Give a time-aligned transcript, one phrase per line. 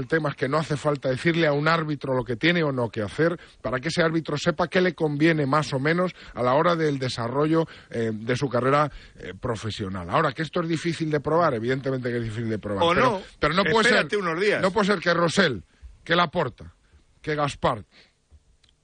[0.00, 2.72] del tema es que no hace falta decirle a un árbitro lo que tiene o
[2.72, 6.42] no que hacer para que ese árbitro sepa qué le conviene más o menos a
[6.42, 10.08] la hora del desarrollo eh, de su carrera eh, profesional.
[10.08, 12.84] Ahora, que esto es difícil de probar, evidentemente que es difícil de probar.
[12.84, 13.22] O pero, no.
[13.38, 14.62] pero no puede ser, unos días.
[14.62, 15.62] No puede ser que Rosell,
[16.02, 16.74] que Laporta,
[17.20, 17.84] que Gaspar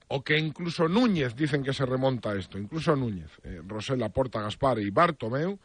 [0.09, 4.41] o que incluso Núñez dicen que se remonta a esto, incluso Núñez, eh, Rosell, Laporta,
[4.41, 5.59] Gaspar y Bartomeu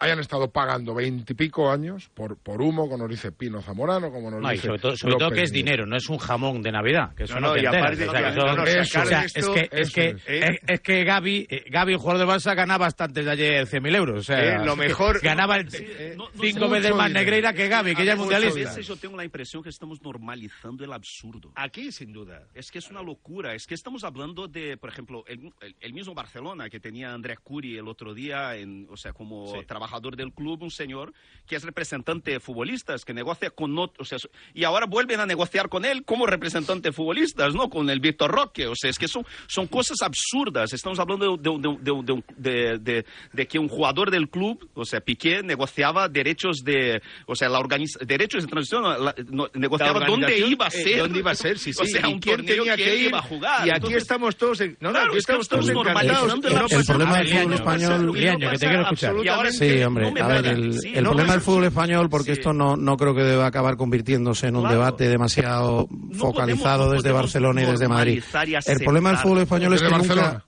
[0.00, 4.40] hayan estado pagando veintipico años por, por humo, como nos dice Pino Zamorano, como nos
[4.40, 6.70] No, y dice sobre todo, sobre todo que es dinero, no es un jamón de
[6.70, 8.56] Navidad, que eso No, no, no, te y enteras, aparte, o sea, que no, eso-
[8.56, 10.22] no, eso, o sea, sacar es que, es, que, es.
[10.26, 13.66] es, es que Gaby, eh, Gaby, el jugador de Barça, ganaba hasta antes de ayer
[13.66, 14.20] 100.000 euros.
[14.20, 17.24] O sea, Eh, lo mejor- Ganaba el- Eh, no- no cinco veces más dinero.
[17.24, 18.60] Negreira que Gaby, que ya es mundialista.
[18.60, 21.50] A veces yo tengo la impresión que estamos normalizando el absurdo.
[21.56, 22.46] Aquí, sin duda.
[22.54, 23.54] Es que es una locura.
[23.54, 27.14] Es que estamos hablando de, por ejemplo, el, el- el mismo Barcelona que tenía a
[27.14, 29.64] André Curi el otro día, en, o sea, como Sí.
[29.88, 31.12] Trabajador del club, un señor
[31.46, 34.18] que es representante de futbolistas, que negocia con ot- o sea,
[34.52, 37.70] y ahora vuelven a negociar con él como representante de futbolistas, ¿no?
[37.70, 38.66] Con el Víctor Roque.
[38.66, 40.74] O sea, es que son, son cosas absurdas.
[40.74, 44.84] Estamos hablando de, de- de- de- de- de- de que un jugador del club, o
[44.84, 50.00] sea, Piqué, negociaba derechos de, o sea, la organiz- derechos de transición, la- no- negociaba
[50.00, 50.98] La dónde iba a eh, ser.
[50.98, 51.58] ¿Dónde iba a ser?
[51.58, 51.80] Sí, sí.
[51.82, 53.08] O sea, ¿Y un quién torneo tenía que que él ir?
[53.08, 53.66] iba a jugar.
[53.66, 54.60] Y aquí Entonces, estamos todos...
[54.60, 54.76] En...
[54.80, 56.28] No, no, Claro, aquí es que estamos todos estamos encantados.
[56.28, 57.18] normalizando y no el- pasa el problema nada.
[57.24, 59.14] del fútbol Liaño, español- Liaño, que te quiero escuchar.
[59.24, 61.64] Y ahora es Sí, hombre, no a ver, el, Sí, el no, problema del fútbol
[61.64, 62.40] español, porque Sí.
[62.40, 64.76] esto no, no creo que deba acabar convirtiéndose en un Claro.
[64.76, 68.22] debate demasiado focalizado podemos- desde Barcelona y desde Madrid.
[68.66, 70.32] El problema del fútbol español es que Barcelona.
[70.32, 70.44] nunca...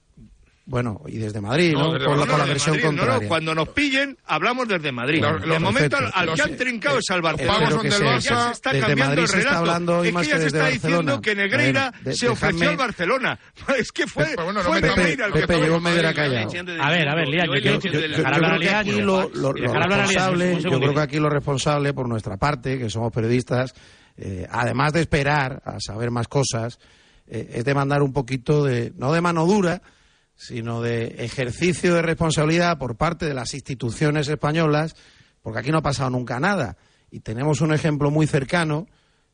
[0.63, 1.93] Bueno, y desde Madrid, No, ¿no?
[1.93, 3.27] desde Con, la, con la Barcelona, versión Madrid, no, no, contraria.
[3.27, 5.19] cuando nos pillen, hablamos desde Madrid.
[5.21, 6.17] Lo- de lo- momento, perfecto.
[6.19, 7.81] al que Los- han trincado es al Los Barcelona.
[7.81, 8.19] que del se- Barça.
[8.21, 9.59] Ya se está desde cambiando Madrid el se está relato.
[9.59, 10.97] hablando hoy es más que que ya se está Barcelona.
[10.99, 13.39] diciendo que Negreira ver, de- se ofreció dejadme- al Barcelona.
[13.77, 15.59] Es que fue, Pero bueno, no fue Negreira el que Pepe, Yo
[16.11, 16.37] le callado.
[16.43, 17.27] entiendo del A ver, a ver.
[17.27, 19.29] Liaño, Yo creo que aquí lo,
[19.87, 23.73] responsable, yo creo que aquí lo responsable por nuestra parte, que somos periodistas,
[24.15, 26.77] eh, además de esperar a saber más cosas,
[27.27, 29.81] eh, es demandar un poquito de, no de mano dura,
[30.41, 34.95] sino de ejercicio de responsabilidad por parte de las instituciones españolas,
[35.43, 36.77] porque aquí no ha pasado nunca nada.
[37.11, 38.87] Y tenemos un ejemplo muy cercano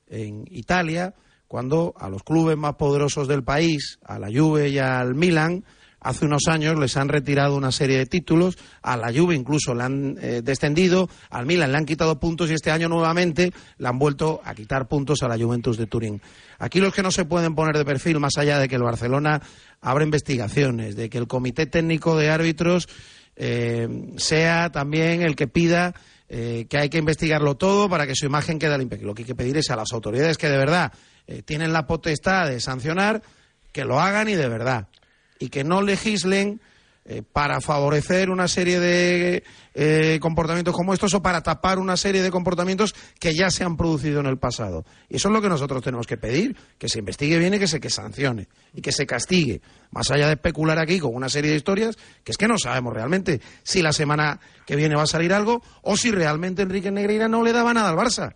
[0.10, 1.16] en Italia,
[1.48, 5.64] cuando a los clubes más poderosos del país, a la Juve y al Milan,
[6.08, 9.84] hace unos años les han retirado una serie de títulos, a la Juve incluso le
[9.84, 14.00] han eh, descendido, al Milan le han quitado puntos y este año nuevamente le han
[14.00, 16.22] vuelto a quitar puntos a la Juventus de Turín.
[16.60, 19.42] Aquí los que no se pueden poner de perfil, más allá de que el Barcelona
[19.82, 22.88] abra investigaciones, de que el Comité Técnico de Árbitros
[23.36, 25.94] eh, sea también el que pida
[26.30, 28.98] eh, que hay que investigarlo todo para que su imagen quede limpia.
[29.02, 30.94] Lo que hay que pedir es a las autoridades que de verdad
[31.44, 33.22] tienen la potestad de sancionar,
[33.74, 34.88] que lo hagan y de verdad.
[35.40, 36.60] Y que no legislen
[37.10, 39.42] eh, para favorecer una serie de
[39.74, 43.78] eh, comportamientos como estos o para tapar una serie de comportamientos que ya se han
[43.78, 44.84] producido en el pasado.
[45.08, 47.68] Y eso es lo que nosotros tenemos que pedir, que se investigue bien y que
[47.70, 51.52] se que sancione y que se castigue, más allá de especular aquí con una serie
[51.52, 55.08] de historias que es que no sabemos realmente si la semana que viene va a
[55.08, 58.34] salir algo o si realmente Enrique Negreira no le daba nada al Barça.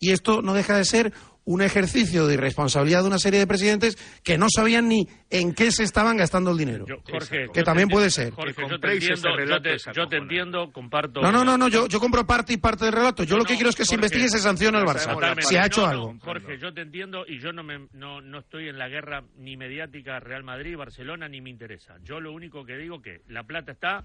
[0.00, 1.12] Y esto no deja de ser
[1.48, 5.72] un ejercicio de irresponsabilidad de una serie de presidentes que no sabían ni en qué
[5.72, 6.84] se estaban gastando el dinero.
[6.86, 8.32] Yo, Jorge, que yo también te puede ser.
[8.34, 11.22] Jorge, Que yo te ese entiendo, yo te, yo entiendo, comparto.
[11.22, 13.24] No, no, no, no, yo, yo compro parte y parte del relato.
[13.24, 15.42] Yo No, lo que quiero es que se investigue y se sancione al Barça.
[15.42, 16.14] Si ha hecho No, no, algo.
[16.20, 19.56] Jorge, yo te entiendo y yo no, me, no, no estoy en la guerra ni
[19.56, 21.96] mediática Real Madrid, Barcelona, ni me interesa.
[22.04, 24.04] Yo lo único que digo que la plata está,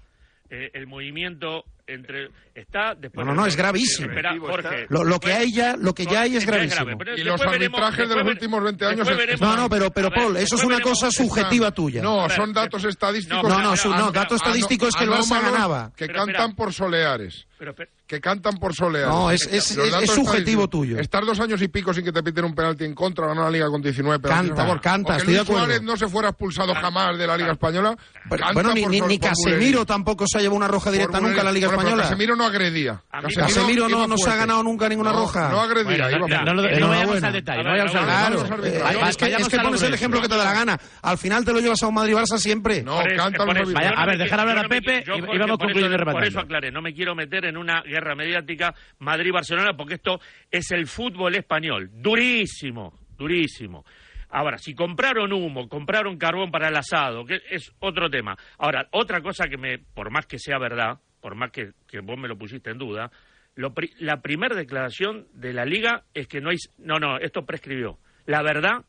[0.50, 4.08] eh, el movimiento entre está después No, no, no, es gravísimo.
[4.08, 4.86] Espera, Jorge.
[4.88, 6.84] Lo, lo que hay ya, lo que ya hay es gravísimo.
[6.86, 9.68] grave, pero Y los veremos- arbitrajes de los últimos 20 años es- veremos- No, no,
[9.68, 12.00] pero, pero ver, Paul, eso es una veremos- cosa subjetiva tuya.
[12.00, 13.42] No, son datos estadísticos.
[13.48, 15.92] No, no, su- no, dato estadístico es que el Barça ganaba.
[15.96, 17.46] Que cantan por soleares.
[17.58, 19.08] Pero, pero- que cantan por solear.
[19.08, 20.98] No, es- es- es- es subjetivo tuyo.
[20.98, 23.50] Estar dos años y pico sin que te piten un penalti en contra, ganó la
[23.50, 24.80] Liga con 19 penaltis Canta, a favor.
[24.80, 25.64] canta, O que estoy de acuerdo.
[25.64, 27.96] Suárez no se fuera expulsado jamás de la Liga Española.
[28.28, 29.84] Pero, canta bueno, ni, por ni, ni por Casemiro bulería.
[29.84, 31.68] tampoco se ha llevado una roja directa Por nunca a la Liga.
[31.68, 32.02] Bueno, pero Española.
[32.10, 33.02] Casemiro no agredía.
[33.22, 35.48] Mí- Casemiro no, no se ha ganado nunca ninguna No, roja.
[35.50, 36.26] No agredía, Bueno, iba no.
[36.28, 36.88] No, no, no Enhorabuena.
[36.88, 40.78] vayamos al detalle, eh, es que, pones el ejemplo que te da la gana.
[41.02, 42.82] Al final te lo llevas a un Madrid-Barça siempre.
[42.82, 43.10] No, Por por
[43.56, 46.70] yo no a ver, dejar hablar a Pepe y- vamos por concluyendo Por eso aclaré,
[46.70, 50.20] no me quiero meter en una guerra mediática Madrid-Barcelona porque esto
[50.50, 51.90] es el fútbol español.
[51.92, 53.84] Durísimo, durísimo.
[54.30, 58.36] Ahora, si compraron humo, compraron carbón para el asado, que es otro tema.
[58.58, 62.18] Ahora, otra cosa que me, por más que sea verdad, por más que, que vos
[62.18, 63.10] me lo pusiste en duda,
[63.54, 66.56] lo pri- la primera declaración de la liga es que no hay...
[66.78, 67.98] No, no, esto prescribió.
[68.26, 68.84] La verdad,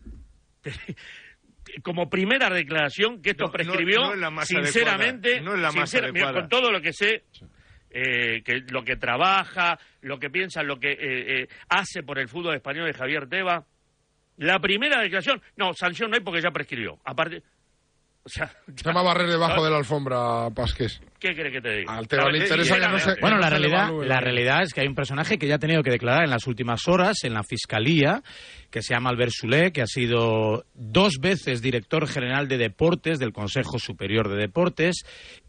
[1.83, 5.62] como primera declaración que esto No, prescribió, no es la más sinceramente, adecuada, no es
[5.62, 6.39] la más sincera- mira, adecuada.
[6.41, 7.23] con todo lo que sé,
[7.90, 10.98] eh, que lo que trabaja, lo que piensa, lo que eh,
[11.42, 13.66] eh, hace por el fútbol español de Javier Teba,
[14.38, 17.00] la primera declaración, no, sanción no hay porque ya prescribió.
[17.06, 17.44] Aparte,
[18.24, 21.02] o sea, Se llama barrer debajo de la alfombra, Pasqués.
[21.30, 21.94] ¿Qué crees que te diga?
[21.98, 24.81] Al Teba le interesa que no se- Bueno, no la realidad, la realidad es que
[24.81, 27.44] hay un personaje que ya ha tenido que declarar en las últimas horas en la
[27.44, 28.22] Fiscalía,
[28.69, 33.31] que se llama Albert Soulé, que ha sido dos veces director general de deportes del
[33.33, 35.04] Consejo Superior de Deportes.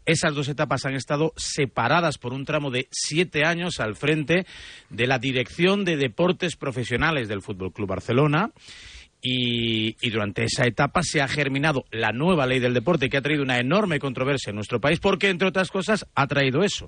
[0.05, 4.45] Esas dos etapas han estado separadas por un tramo de siete años al frente
[4.89, 8.51] de la Dirección de Deportes Profesionales del Fútbol Club Barcelona.
[9.21, 13.21] Y, y durante esa etapa se ha germinado la nueva ley del deporte que ha
[13.21, 16.87] traído una enorme controversia en nuestro país porque, entre otras cosas, ha traído eso.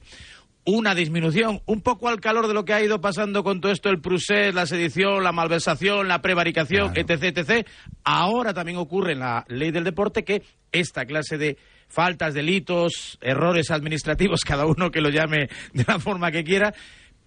[0.66, 3.90] Una disminución, un poco al calor de lo que ha ido pasando con todo esto,
[3.90, 7.68] el procés, la sedición, la malversación, la prevaricación, etc, etc.
[8.04, 13.72] Ahora también ocurre en la ley del deporte que esta clase de faltas, delitos, errores
[13.72, 16.74] administrativos, cada uno que lo llame de la forma que quiera,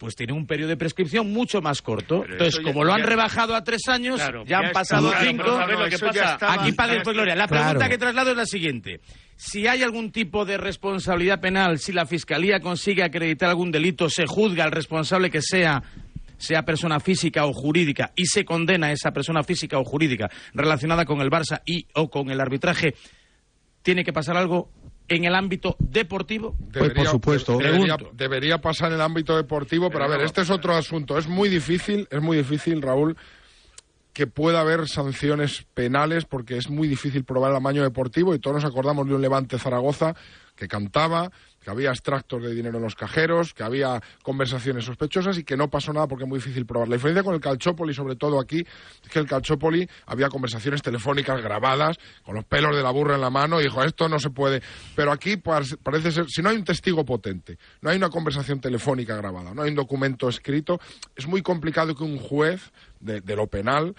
[0.02, 2.22] pues tiene un periodo de prescripción mucho más corto.
[2.22, 5.06] Pero Entonces, como lo han ya- rebajado a tres años, Claro, ya han ya pasado
[5.06, 5.44] está, claro, cinco.
[5.44, 6.32] pero ¿sabes lo que pasa?
[6.34, 7.36] estaba- Aquí pague por gloria.
[7.36, 7.62] La Claro.
[7.64, 9.00] pregunta que traslado es la siguiente.
[9.36, 14.26] Si hay algún tipo de responsabilidad penal, si la Fiscalía consigue acreditar algún delito, se
[14.26, 15.82] juzga al responsable que sea
[16.36, 21.04] sea persona física o jurídica y se condena a esa persona física o jurídica relacionada
[21.04, 22.96] con el Barça y o con el arbitraje,
[23.82, 24.68] ¿tiene que pasar algo
[25.14, 26.56] en el ámbito deportivo?
[26.72, 27.58] Pues, por supuesto.
[27.58, 28.16] Debería, Pregunto.
[28.16, 31.18] debería pasar en el ámbito deportivo, pero a ver, este es otro asunto.
[31.18, 33.16] Es muy difícil, es muy difícil, Raúl,
[34.12, 38.56] que pueda haber sanciones penales porque es muy difícil probar el amaño deportivo y todos
[38.56, 40.14] nos acordamos de un Levante Zaragoza
[40.54, 41.30] que cantaba,
[41.62, 45.70] que había extractos de dinero en los cajeros, que había conversaciones sospechosas y que no
[45.70, 46.88] pasó nada porque es muy difícil probar.
[46.88, 48.58] La diferencia con el Calchópoli, sobre todo aquí,
[49.02, 53.20] es que el Calchópoli había conversaciones telefónicas grabadas con los pelos de la burra en
[53.20, 54.60] la mano y dijo, esto no se puede.
[54.96, 58.60] Pero aquí par- parece ser, si no hay un testigo potente, no hay una conversación
[58.60, 60.80] telefónica grabada, no hay un documento escrito,
[61.14, 63.94] es muy complicado que un juez de, de lo penal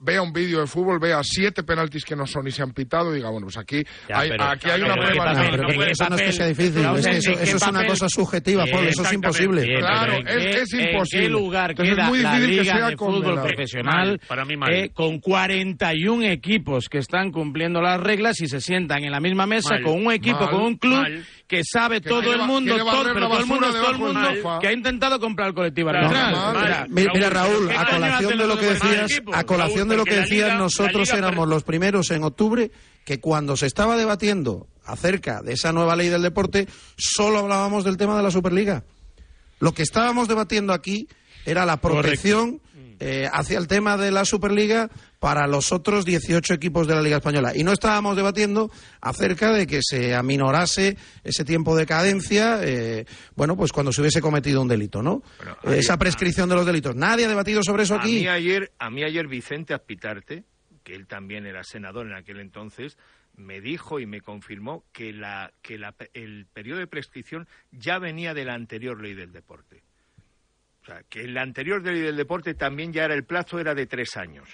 [0.00, 3.12] vea un vídeo de fútbol, vea siete penaltis que no son y se han pitado
[3.12, 5.30] y diga, bueno, pues aquí Ya, hay, pero- aquí hay una pero prueba.
[5.34, 7.56] ¿qué No, pero eso no es que sea difícil, es a que eso, ¿qué eso
[7.56, 9.64] es una cosa subjetiva, Paul, eso es imposible.
[9.78, 11.22] Claro, ¿En es qué- que es ¿En imposible.
[11.24, 13.46] qué lugar Entonces es queda la que Liga sea de Fútbol condenado.
[13.46, 19.04] Profesional para mí eh, con 41 equipos que están cumpliendo las reglas y se sientan
[19.04, 19.82] en la misma mesa Mal.
[19.84, 20.50] con un equipo, Mal.
[20.50, 21.24] con un club Mal.
[21.46, 25.20] que sabe Que todo el mundo, todo, el mundo, todo el mundo que ha intentado
[25.20, 26.86] comprar el colectivo arbitral.
[26.88, 30.10] Mira, Raúl, ¿qué a colación de lo que decías, a colación de lo que
[30.48, 32.70] Liga- nosotros Liga éramos los primeros en octubre
[33.04, 37.96] que cuando se estaba debatiendo acerca de esa nueva ley del deporte, solo hablábamos del
[37.96, 38.84] tema de la Superliga.
[39.60, 41.08] Lo que estábamos debatiendo aquí
[41.44, 42.60] era la protección
[43.00, 47.16] eh, hacia el tema de la Superliga para los otros 18 equipos de la Liga
[47.16, 47.52] Española.
[47.54, 48.70] Y no estábamos debatiendo
[49.00, 54.20] acerca de que se aminorase ese tiempo de cadencia, eh, bueno, pues cuando se hubiese
[54.20, 55.22] cometido un delito, ¿no?
[55.64, 56.94] Eh, Esa prescripción de los delitos.
[56.94, 58.20] Nadie ha debatido sobre eso A aquí.
[58.20, 60.44] mí ayer, a mí ayer Vicente Aspitarte,
[60.84, 62.96] que él también era senador en aquel entonces,
[63.36, 68.34] me dijo y me confirmó que la que la, el periodo de prescripción ya venía
[68.34, 69.82] de la anterior ley del deporte.
[70.82, 73.74] O sea, que en la anterior ley del deporte también ya era el plazo era
[73.74, 74.48] de tres años.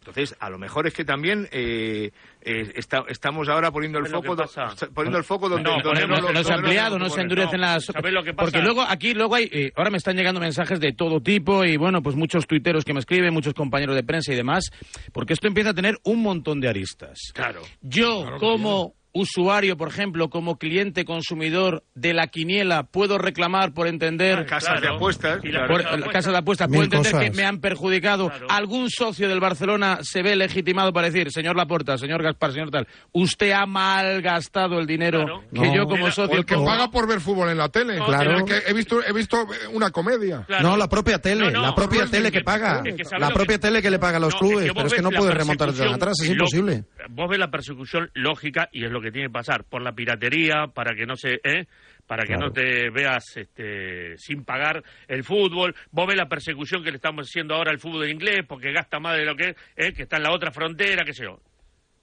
[0.00, 4.24] Entonces, a lo mejor es que también eh, eh, está- estamos ahora poniendo el ¿Sabes
[4.26, 6.68] lo foco, do- poniendo el foco donde, No, donde ponemos- no, no se ha donde
[6.68, 7.24] ampliado, no lo se ponen.
[7.26, 7.84] endurecen las...
[7.84, 8.46] ¿sabes lo que pasa?
[8.50, 9.50] Porque luego, aquí luego hay...
[9.52, 12.94] eh, ahora me están llegando mensajes de todo tipo y, bueno, pues muchos tuiteros que
[12.94, 14.70] me escriben, muchos compañeros de prensa y demás,
[15.12, 17.18] porque esto empieza a tener un montón de aristas.
[17.34, 17.60] Claro.
[17.82, 23.86] Yo, Claro como usuario, por ejemplo, como cliente consumidor de la quiniela, puedo reclamar por
[23.88, 24.46] entender...
[24.46, 25.44] Casas de apuestas.
[25.44, 27.30] Y la por casa de la casa de apuestas, puedo Mil entender cosas.
[27.30, 28.28] que me han perjudicado.
[28.28, 28.46] Claro.
[28.50, 32.86] ¿Algún socio del Barcelona se ve legitimado para decir, señor Laporta, señor Gaspar, señor tal,
[33.12, 35.40] usted ha malgastado el dinero Claro.
[35.52, 35.74] que No.
[35.74, 36.36] yo como Mira, O socio...
[36.38, 36.66] el que pongo"?
[36.68, 37.98] paga por ver fútbol en la tele.
[37.98, 38.38] Claro.
[38.38, 40.44] El que he visto, he visto una comedia.
[40.46, 40.70] Claro.
[40.70, 42.82] No, la propia tele, No, no, la propia no, tele que paga.
[42.84, 44.86] es que ¿sabes La propia que- tele que le paga a los No, clubes, pero
[44.86, 46.84] es que no la puedes remontar desde atrás, es imposible.
[47.10, 50.66] Vos ves la persecución lógica y es lo que tiene que pasar por la piratería
[50.74, 51.66] para que no se ¿eh?
[52.06, 52.46] para que Claro.
[52.46, 55.74] no te veas este, sin pagar el fútbol.
[55.92, 59.16] Vos ves la persecución que le estamos haciendo ahora al fútbol inglés porque gasta más
[59.16, 59.92] de lo que ¿eh?
[59.92, 61.40] que está en la otra frontera, qué sé yo.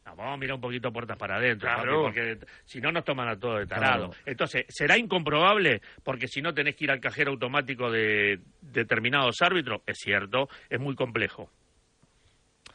[0.06, 2.04] No, vamos a mirar un poquito puertas para adentro, Claro.
[2.06, 4.08] papi, porque si no nos toman a todos de tarado.
[4.12, 4.24] Claro.
[4.25, 5.82] Entonces, ¿será incomprobable?
[6.01, 10.80] Porque si no tenés que ir al cajero automático de determinados árbitros, es cierto, es
[10.80, 11.51] muy complejo.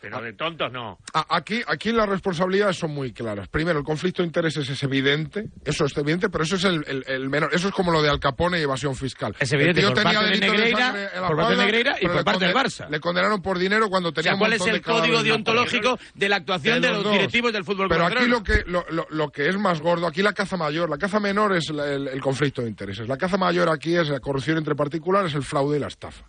[0.02, 0.99] Pero de tontos no.
[1.28, 3.47] Aquí, aquí las responsabilidades son muy claras.
[3.49, 7.04] Primero, el conflicto de intereses es evidente, eso es evidente, pero eso es el, el-
[7.06, 7.50] el menor.
[7.54, 9.35] Eso es como lo de Al Capone y evasión fiscal.
[9.38, 12.06] Es evidente El tío por tenía parte de Negreira, la por parte de Negreira y
[12.09, 12.88] por parte del Barça.
[12.90, 15.99] Le condenaron por dinero cuando O tenía sea, un ¿cuál es el de código deontológico
[16.14, 19.30] de la actuación de los directivos del fútbol Pero aquí lo que, lo, lo- lo
[19.30, 22.21] que es más gordo, aquí la caza mayor, la caza menor es la- el, el
[22.21, 23.06] conflicto de intereses.
[23.09, 26.25] La caza mayor aquí es la corrupción entre particulares, el fraude y la estafa.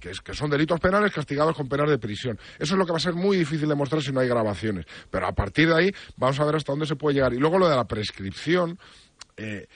[0.00, 2.38] Que, es, que son delitos penales castigados con penas de prisión.
[2.58, 4.86] Eso es lo que va a ser muy difícil demostrar si no hay grabaciones.
[5.10, 7.32] Pero a partir de ahí vamos a ver hasta dónde se puede llegar.
[7.32, 8.78] Y luego lo de la prescripción.
[9.36, 9.66] eh,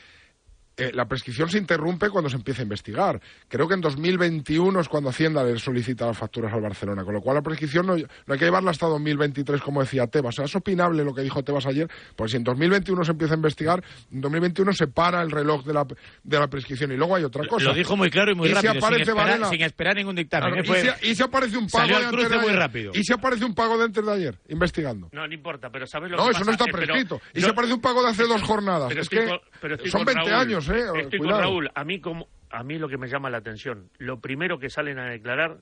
[0.76, 3.21] eh, la prescripción se interrumpe cuando se empieza a investigar.
[3.49, 7.21] Creo que en 2021 es cuando Hacienda le solicita las facturas al Barcelona, con lo
[7.21, 10.35] cual la prescripción no, no hay que llevarla hasta 2023, como decía Tebas.
[10.35, 13.35] O sea, es opinable lo que dijo Tebas ayer, pues si en 2021 se empieza
[13.35, 15.87] a investigar, en 2021 se para el reloj de la,
[16.23, 16.93] de la prescripción.
[16.93, 17.67] Y luego hay otra cosa.
[17.67, 19.49] Lo dijo muy claro y muy ¿Y si rápido, sin, aparece esperar, Varela?
[19.49, 20.49] sin esperar ningún dictamen.
[20.52, 20.67] Claro, ¿eh?
[20.67, 22.57] Fue- ¿y, si, y si aparece un pago Salió de antes muy ayer?
[22.59, 22.93] rápido.
[22.95, 24.38] ¿Y si aparece un pago de antes de ayer?
[24.49, 25.09] Investigando.
[25.12, 26.45] No, no importa, pero ¿sabes lo No, que eso pasa?
[26.47, 27.21] no está pero prescrito.
[27.35, 28.88] y si aparece un pago de hace dos jornadas.
[28.88, 30.41] pero es estoy que pero son con 20 Raúl.
[30.43, 30.85] años, ¿eh?
[31.02, 31.38] Estoy Cuidado.
[31.38, 31.71] con Raúl.
[31.75, 34.99] A mí, como, a mí lo que me llama la atención, lo primero que salen
[34.99, 35.59] a declarar,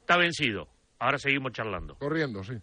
[0.00, 0.68] está vencido.
[0.98, 1.96] Ahora seguimos charlando.
[1.96, 2.54] Corriendo, sí.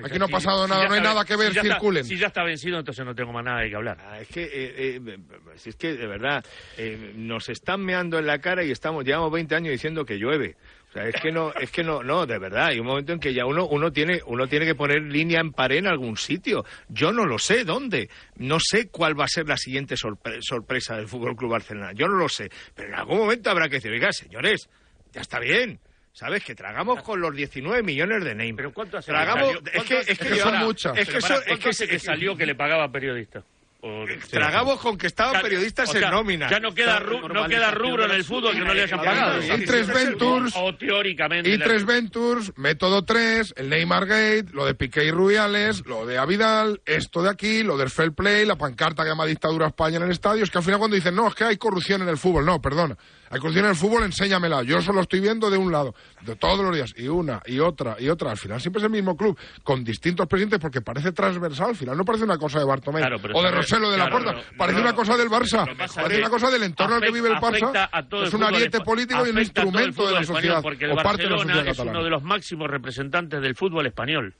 [0.00, 1.54] Aquí no ha si- pasado si nada, ya no hay está- nada que ver, si
[1.56, 2.04] ya está- circulen.
[2.04, 3.98] si ya está vencido, entonces no tengo más nada de que hablar.
[4.00, 5.18] Ah, es que, eh, eh,
[5.56, 6.44] si es que de verdad,
[6.76, 10.54] eh, nos están meando en la cara y estamos, llevamos 20 años diciendo que llueve.
[10.88, 13.20] O sea, es que no, es que no, no, de verdad, hay un momento en
[13.20, 16.64] que ya uno, uno tiene, uno tiene que poner línea en pared en algún sitio.
[16.88, 20.96] Yo no lo sé dónde, no sé cuál va a ser la siguiente sorpre- sorpresa
[20.96, 21.92] del Fútbol Club Barcelona.
[21.92, 24.68] Yo no lo sé, pero en algún momento habrá que decir, oiga, señores,
[25.12, 25.78] ya está bien.
[26.10, 26.42] ¿Sabes?
[26.42, 28.56] Que tragamos con los 19 millones de Neymar.
[28.56, 29.60] ¿Pero cuánto hace Tragamos, que salió?
[29.66, 30.98] es ¿Cuánto que, es que, son ahora- muchas.
[30.98, 33.44] Es que, eso- es ¿cuánto que, hace que salió que le pagaba periodista?
[33.80, 36.50] O- tragamos con que estaban Ya- periodistas o sea, en nómina.
[36.50, 39.40] Ya no queda, ru- no queda rubro en el fútbol que no le hayan pagado.
[39.40, 41.48] Y tres Ventures, O teóricamente.
[41.48, 46.18] y tres Ventures, método 3, el Neymar Gate, lo de Piqué y Rubiales, lo de
[46.18, 50.02] Avidal, esto de aquí, lo del fair play, la pancarta que llama dictadura España en
[50.02, 52.18] el estadio, es que al final cuando dicen, no, es que hay corrupción en el
[52.18, 52.96] fútbol, no, perdona,
[53.30, 56.92] en el fútbol, enséñamela, yo solo estoy viendo de un lado, de todos los días,
[56.96, 60.26] y una, y otra, y otra, al final siempre es el mismo club, con distintos
[60.26, 63.50] presidentes, porque parece transversal, al final no parece una cosa de Bartomeu, Claro, o de
[63.50, 66.50] Roselo de la claro, Porta, no, parece no, una cosa del Barça, parece una cosa
[66.50, 69.30] del entorno en el que vive el afecta Barça, a es un ariete político y
[69.30, 71.78] un afecta instrumento de la sociedad, Porque el o parte de la Barcelona sociedad es
[71.78, 74.34] uno de los máximos representantes del fútbol español.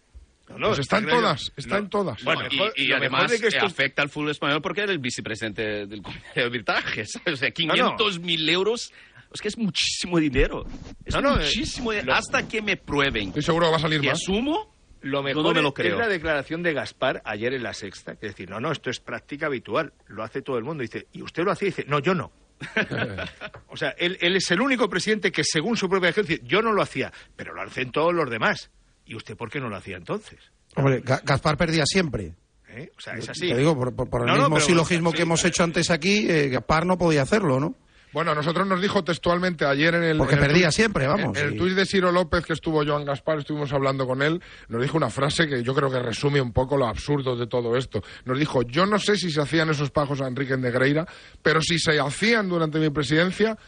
[0.51, 1.21] No, no, Pues está en está claro.
[1.23, 2.25] todas, está en todas.
[2.25, 2.43] Bueno,
[2.77, 6.03] y, además mejor de que esto- afecta al fútbol español porque era el vicepresidente del
[6.03, 7.05] comité de arbitraje.
[7.33, 8.93] O sea, 500 mil euros.
[9.33, 10.65] Es que es muchísimo dinero.
[11.05, 12.07] Es No, no, eh, muchísimo dinero.
[12.09, 14.23] lo- Hasta que me prueben Estoy seguro que va a salir que más.
[14.23, 15.93] asumo, Lo mejor no me lo creo.
[15.93, 18.89] es la declaración de Gaspar ayer en la sexta, que es decir, no, no, esto
[18.89, 20.81] es práctica habitual, lo hace todo el mundo.
[20.81, 21.67] Dice, ¿y usted lo hacía?
[21.67, 22.33] Dice, no, yo no.
[23.69, 26.63] o sea, él, él es el único presidente que, según su propia agencia, dice, yo
[26.63, 28.71] no lo hacía, pero lo hacen todos los demás.
[29.09, 30.39] ¿Y usted por qué no lo hacía entonces?
[30.77, 32.35] Hombre, Ga- Gaspar perdía siempre.
[32.69, 32.91] ¿Eh?
[32.97, 33.49] O sea, es así.
[33.49, 35.91] Te digo, por, por- por el No, no, mismo silogismo sí, que hemos hecho antes
[35.91, 37.75] aquí, eh, Gaspar no podía hacerlo, ¿no?
[38.13, 40.17] Bueno, nosotros nos dijo textualmente ayer en el...
[40.17, 42.55] Porque en el perdía tuit- siempre, vamos, En, en el tuit de Ciro López, que
[42.55, 45.99] estuvo Joan Gaspar, estuvimos hablando con él, nos dijo una frase que yo creo que
[46.01, 48.03] resume un poco lo absurdo de todo esto.
[48.25, 51.07] Nos dijo, yo no sé si se hacían esos pagos a Enrique Negreira,
[51.43, 53.59] pero si se hacían durante mi presidencia,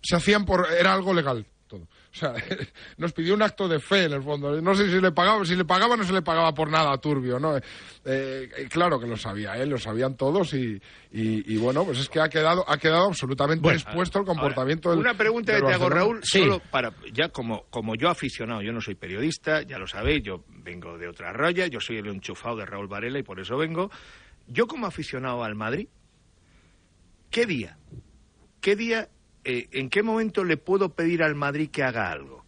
[0.00, 0.66] se hacían por...
[0.78, 1.46] era algo legal.
[2.12, 2.34] O sea,
[2.98, 4.60] nos pidió un acto de fe en el fondo.
[4.60, 6.98] No sé si le pagaba, si le pagaba no se le pagaba por nada a
[6.98, 7.56] Turbio, ¿no?
[7.56, 7.62] Eh,
[8.04, 12.08] eh, claro que lo sabía él, lo sabían todos y, y- y bueno, pues es
[12.10, 15.72] que ha quedado, ha quedado absolutamente expuesto el comportamiento Ahora, del Una pregunta que te
[15.72, 15.88] hago.
[15.88, 20.22] Raúl, solo para, ya como, como yo aficionado, yo no soy periodista, ya lo sabéis,
[20.22, 23.56] yo vengo de otra raya, yo soy el enchufado de Raúl Varela y por eso
[23.56, 23.90] vengo.
[24.48, 25.88] Yo como aficionado al Madrid,
[27.30, 27.78] ¿qué día?
[28.60, 29.08] ¿Qué día,
[29.44, 32.44] eh, en qué momento le puedo pedir al Madrid que haga algo?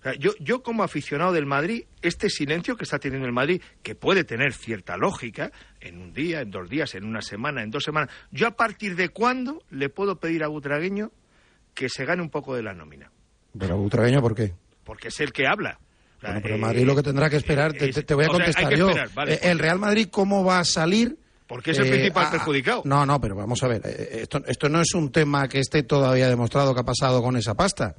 [0.00, 3.62] O sea, yo, yo como aficionado del Madrid, este silencio que está teniendo el Madrid,
[3.84, 7.70] que puede tener cierta lógica, en un día, en dos días, en una semana, en
[7.70, 11.12] dos semanas, yo a partir de cuándo le puedo pedir a Butragueño
[11.74, 13.12] que se gane un poco de la nómina.
[13.56, 14.52] Pero Butragueño, ¿por qué?
[14.82, 15.78] Porque es el que habla.
[16.20, 18.74] Bueno, pero Madrid lo que tendrá que esperar, te, voy a o sea, hay contestar
[18.76, 18.88] yo.
[18.88, 19.50] esperar, vale, Eh, pues.
[19.52, 21.16] el Real Madrid, ¿cómo va a salir?
[21.46, 22.82] Porque es el principal perjudicado.
[22.84, 23.82] No, no, pero vamos a ver.
[23.84, 27.36] eh, Esto, esto no es un tema que esté todavía demostrado que ha pasado con
[27.36, 27.94] esa pasta.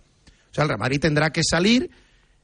[0.51, 1.89] O sea, el Real Madrid tendrá que salir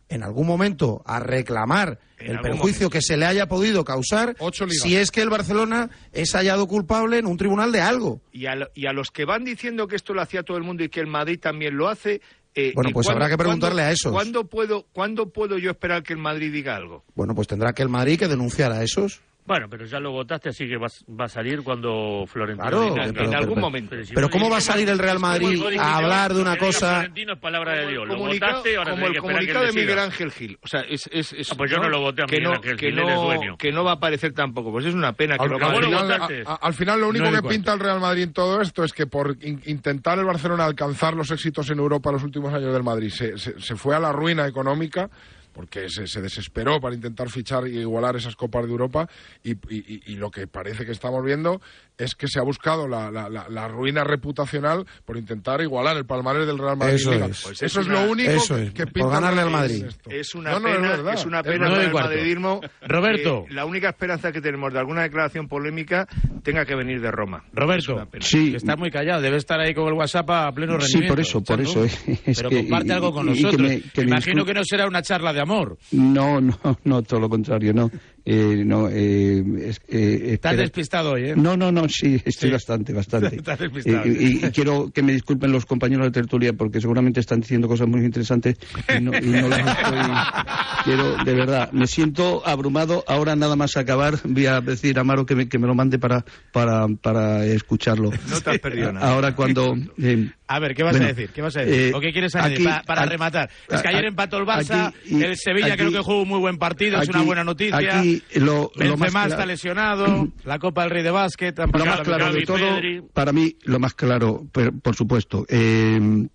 [0.09, 2.89] en algún momento a reclamar En el perjuicio momento.
[2.89, 4.35] que se le haya podido causar
[4.69, 8.19] si es que el Barcelona es hallado culpable en un tribunal de algo.
[8.31, 10.63] Y a, lo- y a los que van diciendo que esto lo hacía todo el
[10.63, 12.21] mundo y que el Madrid también lo hace.
[12.55, 14.11] eh, Bueno, ¿y pues habrá que preguntarle a esos.
[14.11, 17.03] ¿cuándo puedo, ¿Cuándo puedo yo esperar que el Madrid diga algo?
[17.13, 19.21] Bueno, pues tendrá que el Madrid que denunciar a esos.
[19.49, 20.85] Bueno, pero ya lo votaste, así que va,
[21.19, 23.95] va a salir cuando Florentino Claro, diga en, que- pero- algún pero- momento.
[24.05, 26.59] si pero vos ¿cómo va a salir el Real Madrid a hablar de una que
[26.67, 26.97] cosa?
[26.97, 28.07] Florentino es palabra de Dios.
[28.07, 29.75] Lo votaste, ahora como el que que comunicado de él.
[29.75, 30.59] Miguel Ángel Gil.
[30.61, 32.55] O sea, es, es, es- Ah, pues yo no lo voté a que Miguel no,
[32.57, 33.57] Ángel que Gil, él no, es dueño.
[33.57, 34.71] que no va a aparecer tampoco.
[34.71, 35.73] Pues es una pena que Al, lo al haga.
[35.73, 36.11] ¿Cómo lo final,
[36.45, 38.83] a- a- al final lo único No que pinta el Real Madrid en todo esto
[38.83, 42.71] es que por in- intentar el Barcelona alcanzar los éxitos en Europa los últimos años
[42.71, 45.09] del Madrid se, se- se fue a la ruina económica
[45.53, 49.07] porque se, se desesperó para intentar fichar y igualar esas copas de Europa
[49.43, 51.61] y, y- y- y lo que parece que estamos viendo
[51.97, 56.05] es que se ha buscado la, la- la- la ruina reputacional por intentar igualar el
[56.05, 56.95] palmarés del Real Madrid.
[56.95, 57.25] Eso Liga.
[57.25, 57.41] es.
[57.43, 59.49] Pues Eso es es una- lo único eso que, es, que por pinta ganarle al
[59.51, 59.85] Madrid.
[60.09, 61.13] Es una No, no, pena, verdad.
[61.15, 62.61] es una pena para el madridismo.
[62.87, 63.45] Roberto.
[63.47, 66.07] que la única esperanza que tenemos de alguna declaración polémica
[66.43, 67.43] tenga que venir de Roma.
[67.53, 68.07] Roberto.
[68.21, 68.51] Sí.
[68.51, 71.13] que está muy callado, debe estar ahí con el WhatsApp a pleno Sí, rendimiento.
[71.15, 71.89] por eso, por eso, eh,
[72.25, 73.69] es Pero que- comparte y- algo con y- y que nosotros.
[73.69, 75.77] me- que me Imagino que no será una charla de amor.
[75.91, 77.91] No, no, no, todo lo contrario, no.
[78.31, 81.33] Eh, no eh, es, eh, Estás despistado hoy, ¿eh?
[81.35, 82.53] No, no, no, sí, estoy Sí.
[82.53, 83.35] bastante, bastante.
[83.37, 84.05] Estás despistado.
[84.05, 87.67] Eh, y, y quiero que me disculpen los compañeros de tertulia porque seguramente están diciendo
[87.67, 88.57] cosas muy interesantes
[88.95, 89.99] y no, y no las estoy.
[90.85, 93.03] Quiero, de verdad, me siento abrumado.
[93.07, 95.99] Ahora nada más acabar, voy a decir a Amaro que me, que me lo mande
[95.99, 98.11] para, para, para escucharlo.
[98.29, 99.11] No te has perdido nada.
[99.11, 99.75] Ahora cuando.
[100.01, 101.31] eh, A ver, ¿qué vas Bueno, a decir?
[101.33, 101.81] ¿Qué vas a decir?
[101.89, 103.49] eh, ¿O qué quieres añadir para aquí- rematar?
[103.69, 106.29] Es que ayer empató el Barça, aquí- y- el Sevilla aquí- creo que jugó un
[106.29, 107.77] muy buen partido, es una buena noticia.
[107.99, 112.03] aquí lo- lo más está lesionado, la Copa del Rey de Básquet, Lo más la
[112.03, 113.01] claro de todo, Pedri.
[113.13, 114.47] para mí, lo más claro,
[114.81, 116.27] por supuesto, eh,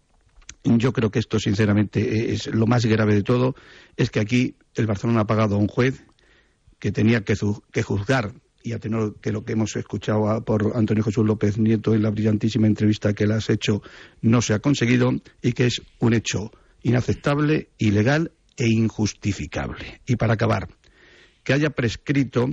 [0.64, 3.54] yo creo que esto, sinceramente, es lo más grave de todo,
[3.96, 6.04] es que aquí el Barcelona ha pagado a un juez
[6.78, 11.04] que tenía que juzgar, y a tenor que lo que hemos escuchado a- por Antonio
[11.04, 13.82] Jesús López Nieto en la brillantísima entrevista que le has hecho,
[14.22, 16.50] no se ha conseguido, y que es un hecho
[16.82, 20.00] inaceptable, ilegal e injustificable.
[20.06, 20.68] Y para acabar,
[21.44, 22.50] que haya prescrito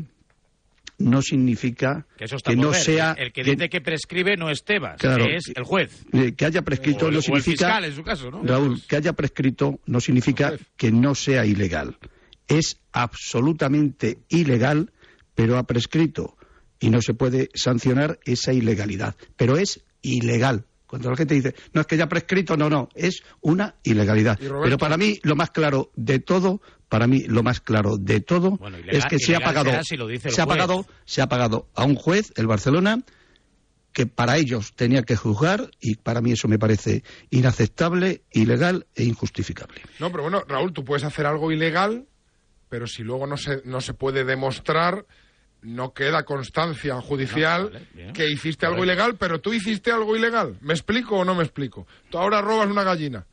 [1.00, 2.80] no significa Que eso no ver.
[2.80, 5.26] sea El que dice que prescribe no es Tebas, Claro.
[5.26, 6.04] que es el juez.
[6.14, 8.44] eh, que haya prescrito O no o el significa fiscal, en su caso, ¿no?
[8.44, 11.98] Raúl que haya prescrito no significa que no sea ilegal
[12.48, 14.92] es absolutamente ilegal
[15.34, 16.38] pero ha prescrito
[16.80, 21.82] y no se puede sancionar esa ilegalidad pero es ilegal cuando la gente dice no
[21.82, 25.90] es que ya prescrito no no es una ilegalidad pero para mí lo más claro
[25.96, 29.40] de todo para mí lo más claro de todo Bueno, ilegal- es que se ha
[29.40, 29.98] pagado si
[30.30, 33.02] se ha pagado se ha pagado a un juez el Barcelona
[33.94, 39.04] que para ellos tenía que juzgar y para mí eso me parece inaceptable, ilegal e
[39.04, 39.82] injustificable.
[40.00, 42.08] No, pero bueno, Raúl, tú puedes hacer algo ilegal,
[42.70, 45.06] pero si luego no se, no se puede demostrar,
[45.64, 48.14] no queda constancia judicial vale, bien.
[48.14, 50.58] que hiciste algo ilegal, pero tú hiciste algo ilegal.
[50.62, 51.86] ¿Me explico o no me explico?
[52.10, 53.26] Tú ahora robas una gallina.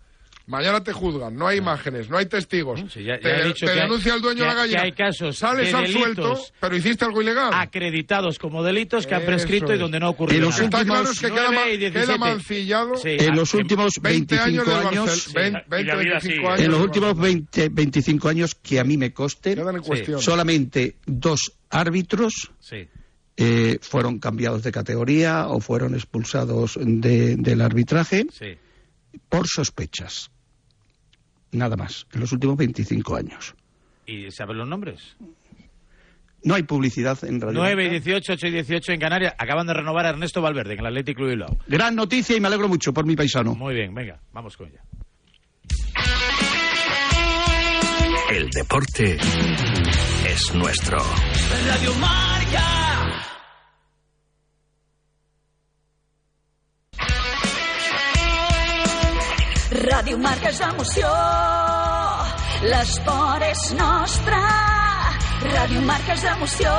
[0.47, 2.81] Mañana te juzgan, no hay imágenes, no hay testigos.
[2.91, 4.81] Sí, ya- te ya dicho te que hay- denuncia el dueño de la gallina.
[4.81, 7.51] hay casos Sales de absuelto, delitos pero hiciste algo ilegal.
[7.53, 10.57] Acreditados como delitos que han Eso prescrito y donde no ha ocurrido En Lo los
[10.57, 10.79] que nada.
[10.79, 12.19] está claro últimos es que queda, queda 17.
[12.19, 15.85] mancillado Sí, En ah, los últimos 20 años 25 del años, Barcel- vein- Y 20,
[15.93, 16.49] la vida 25 sigue.
[16.49, 17.29] años en los últimos Barcelona.
[17.53, 20.23] 20, 25 años que a mí me conste, Quedan en cuestión.
[20.23, 22.89] solamente dos árbitros Sí.
[23.37, 28.57] eh, fueron cambiados de categoría o fueron expulsados de- del arbitraje Sí.
[29.29, 30.31] por sospechas.
[31.53, 33.55] Nada más, en los últimos 25 años.
[34.07, 35.17] ¿Y saben los nombres?
[36.45, 37.91] No hay publicidad en Radio 9 y Marca.
[38.05, 39.35] 18, 8 y 18 en Canarias.
[39.39, 41.59] Acaban de renovar a Ernesto Valverde en el Athletic Club Bilbao.
[41.67, 43.55] Gran noticia y me alegro mucho por mi paisano.
[43.55, 44.81] Muy bien, venga, vamos con ella.
[48.31, 49.19] El deporte
[50.39, 50.99] es nuestro.
[51.67, 52.63] Radio Marca.
[59.71, 61.09] Ràdio Marca és emoció,
[62.71, 64.39] l'esport és nostre.
[65.57, 66.73] Ràdio Marca és emoció,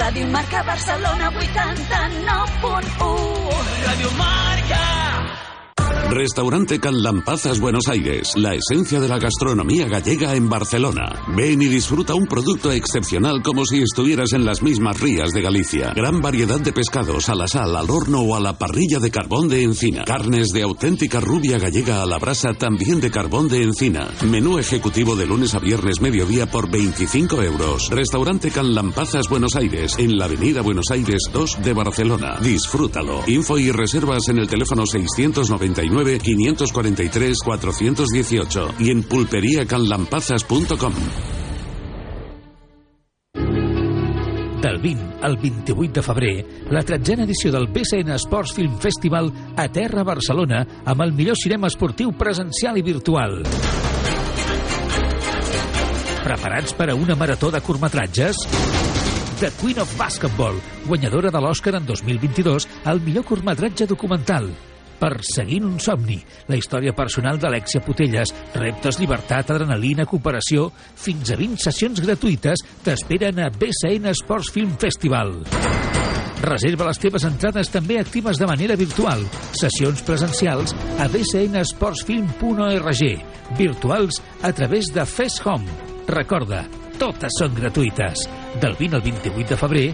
[0.00, 3.54] Ràdio Marca Barcelona 89.1.
[3.86, 4.82] Radio Marca.
[6.10, 11.22] Restaurante Can Lampazas Buenos Aires, la esencia de la gastronomía gallega en Barcelona.
[11.36, 15.92] Ven y disfruta un producto excepcional como si estuvieras en las mismas rías de Galicia.
[15.94, 19.48] Gran variedad de pescados a la sal, al horno o a la parrilla de carbón
[19.48, 20.02] de encina.
[20.04, 24.08] Carnes de auténtica rubia gallega a la brasa también de carbón de encina.
[24.28, 27.88] Menú ejecutivo de lunes a viernes mediodía por 25 euros.
[27.88, 32.36] Restaurante Can Lampazas Buenos Aires, en la avenida Buenos Aires 2 de Barcelona.
[32.42, 33.22] Disfrútalo.
[33.28, 34.84] Info y reservas en el teléfono
[36.04, 40.92] 699-543-418 y en pulperiacanlampazas.com.
[44.60, 49.66] Del 20 al 28 de febrer, la tretzena edició del BCN Sports Film Festival a
[49.72, 53.40] Terra Barcelona amb el millor cinema esportiu presencial i virtual.
[56.20, 58.36] Preparats per a una marató de curtmetratges?
[59.40, 64.52] The Queen of Basketball, guanyadora de l'Oscar en 2022 al millor curtmetratge documental.
[65.00, 66.18] Perseguint un somni,
[66.50, 73.40] la història personal d'Alexia Putelles, reptes, llibertat, adrenalina, cooperació, fins a 20 sessions gratuïtes t'esperen
[73.40, 75.40] a BCN Sports Film Festival.
[76.40, 79.20] Reserva les teves entrades també actives de manera virtual.
[79.56, 83.02] Sessions presencials a bcnsportsfilm.org.
[83.60, 85.68] Virtuals a través de Fest Home.
[86.08, 86.64] Recorda,
[87.00, 88.28] totes són gratuïtes.
[88.60, 89.88] Del 20 al 28 de febrer,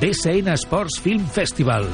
[0.00, 1.84] BCN Sports Film Festival.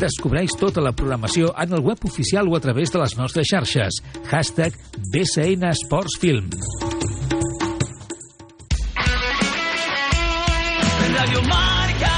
[0.00, 4.00] Descobreix tota la programació en el web oficial o a través de les nostres xarxes.
[4.30, 4.74] Hashtag
[5.12, 6.50] BCN Sports Film.
[11.14, 12.14] Radio Marca.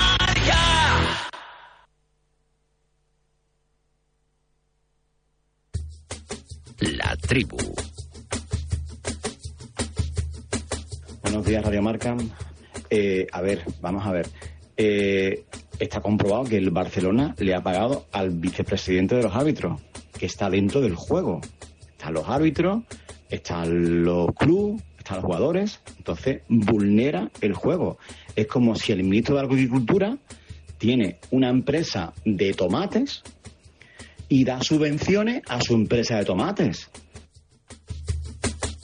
[0.00, 0.62] Marca.
[6.80, 7.58] La tribu.
[11.22, 12.16] Buenos días, Radio Marca.
[12.88, 14.26] Eh, a ver, vamos a ver.
[14.82, 15.44] Eh,
[15.78, 19.78] está comprobado que el Barcelona le ha pagado al vicepresidente de los árbitros,
[20.18, 21.42] que está dentro del juego.
[21.90, 22.84] Están los árbitros,
[23.28, 25.80] están los clubes, están los jugadores.
[25.98, 27.98] Entonces, vulnera el juego.
[28.34, 30.16] Es como si el ministro de Agricultura
[30.78, 33.22] tiene una empresa de tomates
[34.30, 36.88] y da subvenciones a su empresa de tomates.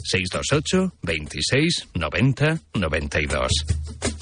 [0.05, 4.16] 628 26 90 92.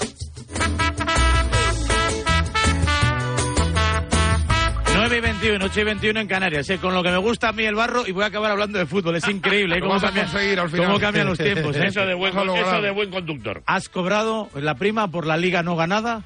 [5.49, 6.69] 21, 8 y 21 en Canarias.
[6.71, 8.79] eh, con lo que me gusta a mí el barro y voy a acabar hablando
[8.79, 9.15] de fútbol.
[9.15, 10.87] Es increíble eh, cómo, cambian, conseguir al final.
[10.87, 11.75] cómo cambian los tiempos.
[11.75, 11.85] eh.
[11.85, 13.61] Eso de buen, eso de buen conductor.
[13.67, 16.23] ¿Has cobrado la prima por la liga no ganada?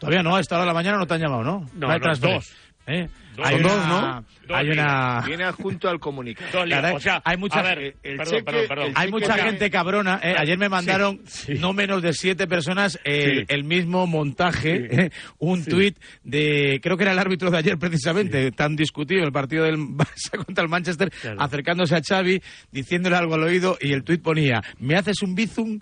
[0.00, 1.66] Todavía no, a esta hora de la mañana no te han llamado, ¿no?
[1.74, 2.56] No, hay no, transferencia.
[2.86, 3.08] ¿Eh?
[3.38, 3.46] Dos.
[3.46, 4.24] Hay una, dos, ¿no?
[4.48, 5.22] Dos Hay una...
[5.24, 6.64] Viene adjunto al comunicado.
[6.66, 8.86] Dos O sea, hay mucha, a ver, el perdón, cheque- perdón, perdón.
[8.88, 10.14] el hay mucha que- gente cabrona.
[10.16, 10.20] eh.
[10.30, 11.60] Claro, Ayer me mandaron sí, sí.
[11.60, 13.44] no menos de siete personas el, Sí.
[13.48, 14.96] el mismo montaje, Sí.
[15.02, 15.70] eh, un Sí.
[15.70, 19.76] tuit de, creo que era el árbitro de ayer precisamente, tan discutido el partido del
[19.96, 21.40] Barça contra el Manchester, Claro.
[21.40, 25.78] acercándose a Xavi, diciéndole algo al oído y el tuit ponía, ¿me haces un bizum?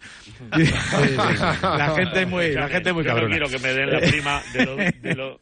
[0.51, 3.29] la gente es muy, la gente es muy Yo cabrona.
[3.37, 5.41] No quiero que me den la prima de los-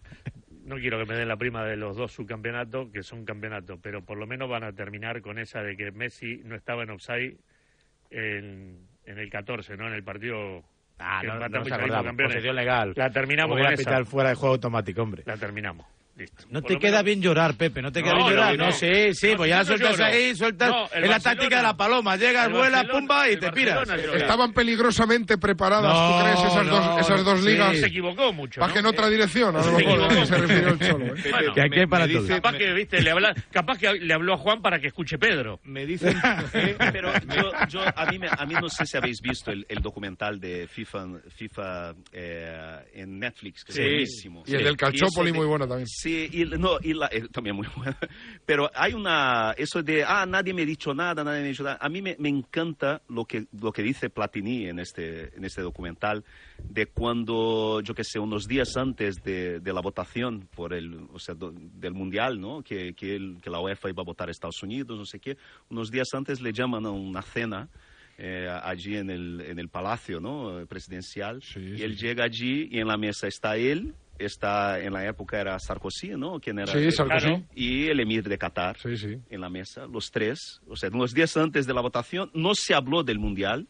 [0.64, 4.02] no quiero que me den la prima de los dos subcampeonatos, que son campeonatos, pero
[4.04, 7.36] por lo menos van a terminar con esa de que Messi no estaba en offside
[8.10, 9.86] en, en el 14, ¿no?
[9.86, 10.64] En el partido
[10.98, 12.14] Ah, no, no nos acordamos.
[12.14, 12.92] Posesión legal.
[12.96, 13.90] La terminamos Hubiera con esa.
[13.90, 15.22] pitado fuera de juego automático, hombre.
[15.26, 15.86] La terminamos.
[16.16, 16.44] Listo.
[16.48, 18.56] No Por te queda menos- bien llorar, Pepe, no te queda No, bien llorar.
[18.56, 18.66] no.
[18.66, 20.04] No, sí, sí, No, pues ya sueltas lloro.
[20.04, 20.72] ahí, sueltas.
[20.94, 22.14] Es la táctica de la paloma.
[22.16, 23.88] Llegas, el vuelas, pumba y te piras.
[24.14, 27.46] Estaban peligrosamente preparadas, No, ¿tú crees, esas no, dos, esas dos sí.
[27.48, 27.76] ligas?
[27.78, 28.60] Se equivocó mucho.
[28.60, 28.74] Para ¿no?
[28.74, 30.12] que en otra dirección, a lo mejor.
[30.12, 30.26] ¿eh?
[30.26, 31.06] se refirió el cholo.
[31.06, 31.22] ¿eh?
[31.30, 32.28] Bueno, Que aquí hay para me todos.
[32.28, 35.18] dice- Capaz que, viste, le habla, capaz que le habló a Juan para que escuche
[35.18, 35.58] Pedro.
[35.64, 36.14] Me dicen
[36.92, 39.80] Pero yo, yo- a, mí, me- a mí no sé si habéis visto el, el
[39.80, 43.80] documental de FIFA, FIFA eh, en Netflix, que Sí.
[43.82, 44.44] es buenísimo.
[44.46, 45.88] Y el del de- muy bueno también.
[46.04, 47.96] Sí, y, no, y la- eh, también muy bueno.
[48.44, 51.62] Pero hay una, eso de, ah, nadie me ha dicho nada, nadie me ha dicho
[51.62, 51.78] nada.
[51.80, 55.62] A mí me, me encanta lo que, lo que dice Platini en este, en este
[55.62, 56.22] documental,
[56.68, 61.18] de cuando, yo qué sé, unos días antes de, de la votación por el, o
[61.18, 62.62] sea, do- del Mundial, ¿no?
[62.62, 65.38] Que, que, el- que la UEFA iba a votar a Estados Unidos, no sé qué,
[65.70, 67.70] unos días antes le llaman a una cena.
[68.18, 70.64] eh, allí en el, en el palacio ¿no?
[70.68, 75.40] presidencial y él llega allí y en la mesa está él está en la época
[75.40, 76.38] era Sarkozy, ¿no?
[76.40, 76.72] ¿Quién era?
[76.72, 77.44] Sí, Sarkozy.
[77.54, 79.18] Y el emir de Qatar Sí, sí.
[79.30, 80.60] en la mesa, los tres.
[80.68, 83.66] O sea, unos días antes de la votación no se habló del mundial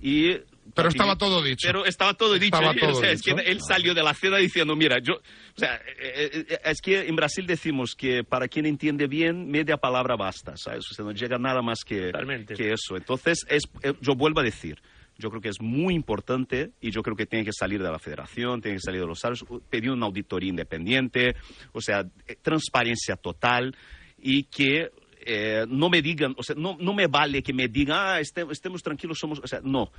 [0.00, 0.38] y
[0.74, 1.68] Pero estaba todo dicho.
[1.68, 2.56] pero estaba todo dicho.
[2.56, 5.14] Estaba todo O sea, es que él salió de la cena diciendo, mira, yo...
[5.14, 5.20] O
[5.56, 10.16] sea, eh, eh, es que en Brasil decimos que para quien entiende bien, media palabra
[10.16, 10.84] basta, ¿sabes?
[10.90, 12.54] O sea, no llega nada más que, Totalmente.
[12.54, 12.96] que eso.
[12.96, 14.80] Entonces, es, eh, yo vuelvo a decir,
[15.16, 17.98] Yo creo que es muy importante y yo creo que tiene que salir de la
[17.98, 21.36] federación, tiene que salir de los árbitros, pedir una auditoría independiente,
[21.72, 23.76] o sea, eh, transparencia total
[24.18, 24.90] y que
[25.26, 28.44] eh, no me digan, o sea, no, no me vale que me digan, ah, este-
[28.50, 29.90] estemos tranquilos, somos, o sea, no,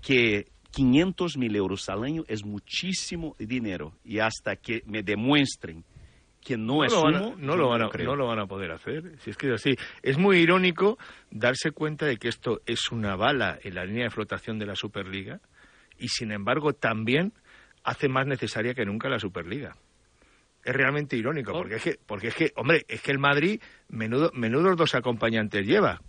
[0.00, 5.84] que 500 mil euros al año es muchísimo dinero y hasta que me demuestren
[6.44, 8.38] que no, no es lo, van a, humo, no, lo van a, no lo van
[8.40, 9.18] a poder hacer.
[9.20, 9.76] Si es que es así.
[10.02, 10.98] Es muy irónico
[11.30, 14.74] darse cuenta de que esto es una bala en la línea de flotación de la
[14.74, 15.40] Superliga
[15.98, 17.32] y, sin embargo, también
[17.84, 19.76] hace más necesaria que nunca la Superliga.
[20.64, 24.30] Es realmente irónico, porque es que, porque es que hombre, es que el Madrid, menudo,
[24.34, 26.00] menudos dos acompañantes lleva.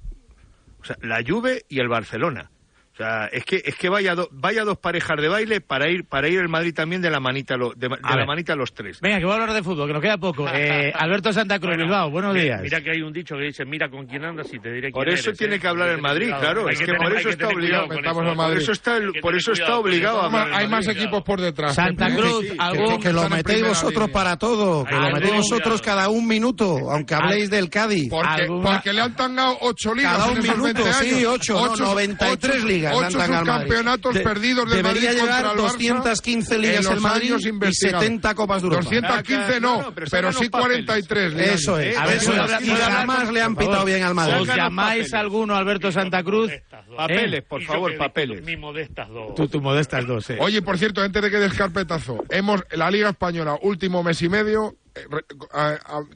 [0.79, 2.51] O sea, la Juve y el Barcelona.
[2.93, 6.05] O sea, es que es que vaya do- vaya dos parejas de baile para ir
[6.05, 8.27] para ir el Madrid también de la manita lo- de, la ver.
[8.27, 8.99] manita a los tres.
[9.01, 10.45] Venga, que voy a hablar de fútbol, que nos queda poco.
[10.53, 12.61] Eh, Alberto Santa Cruz, Bueno, Bilbao, buenos mira- días.
[12.61, 15.05] Mira que hay un dicho que dice, mira con quién andas y te diré Por
[15.05, 15.59] quién eso eres, tiene ¿eh?
[15.59, 16.69] que hablar el Madrid, claro.
[16.69, 17.85] Es que tener- por eso está obligado.
[17.85, 18.35] eso.
[18.35, 20.55] Por eso está, por eso está obligado a eso.
[20.55, 21.73] Hay más equipos por detrás.
[21.73, 22.13] Santa.
[22.15, 26.91] Cruz, Sí, que, lo metéis vosotros para todo, que lo metéis vosotros cada un minuto,
[26.91, 28.09] aunque habléis del Cádiz.
[28.11, 31.75] Porque, ¿Alguna- porque le han tangado ocho ligas Cada un minuto, 20 sí, ocho, no,
[31.75, 33.63] 93 ocho- ligas le han Ocho tangado al Madrid.
[33.67, 36.99] subcampeonatos De- perdidos del debería Madrid llevar contra el Barça 215 ligas en los el
[37.01, 38.03] Madrid años y investigados.
[38.03, 38.83] 70 Copas de Europa.
[38.83, 40.85] 215 no, pero pero, sí los papeles.
[40.85, 41.47] 43 ligas.
[41.55, 42.61] Eso es, A ver, eso ¿puedo es.
[42.67, 44.41] Y jamás le han pitado bien al Madrid.
[44.41, 46.51] ¿Os llamáis alguno Alberto Santa Cruz?
[46.95, 47.45] Papeles, ¿Eh?
[47.47, 48.43] por favor, papeles.
[48.43, 49.33] Mi modestas dos.
[49.35, 50.37] Tú, tú modestas dos, eh.
[50.39, 54.29] Oye, por cierto, antes de que des carpetazo, hemos la Liga Española, último mes y
[54.29, 54.82] medio, eh,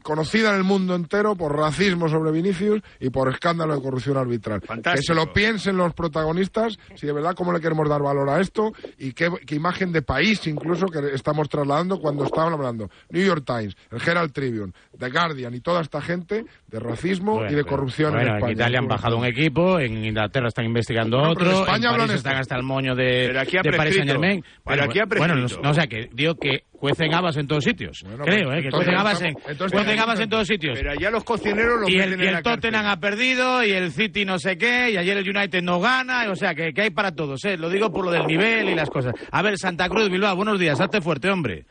[0.04, 4.62] conocida en el mundo entero por racismo sobre Vinicius y por escándalo de corrupción arbitral.
[4.62, 4.96] Fantástico.
[4.96, 8.40] Que se lo piensen los protagonistas, si de verdad cómo le queremos dar valor a
[8.40, 13.26] esto y qué, qué imagen de país incluso que estamos trasladando cuando estaban hablando New
[13.26, 17.56] York Times, el Herald Tribune, The Guardian y toda esta gente de racismo Bueno, y
[17.56, 18.54] de corrupción bueno, en España.
[18.54, 21.98] Italia han bajado un equipo, en Inglaterra están investigando Bueno, pero en otro, España en
[21.98, 23.98] París están hasta el moño de, Pero aquí ha de Paris prescrito.
[23.98, 24.44] Saint Germain.
[24.66, 27.64] Pero aquí ha bueno, no, no, o sea, que digo que cuecen habas en todos
[27.64, 28.04] sitios.
[28.04, 30.78] Bueno, Creo, pues, eh, que cuecen habas en, entonces cuecen estamos habas en todos sitios.
[30.78, 32.44] Pero allá los cocineros los Y el, y el.
[32.44, 36.30] Tottenham ha perdido, y el City no sé qué, y ayer el United no gana,
[36.30, 37.58] o sea, que, que hay para todos, ¿eh?
[37.58, 39.14] Lo digo por lo del nivel y las cosas.
[39.32, 41.66] A ver, Santa Cruz, Bilbao, buenos días, hazte fuerte, hombre.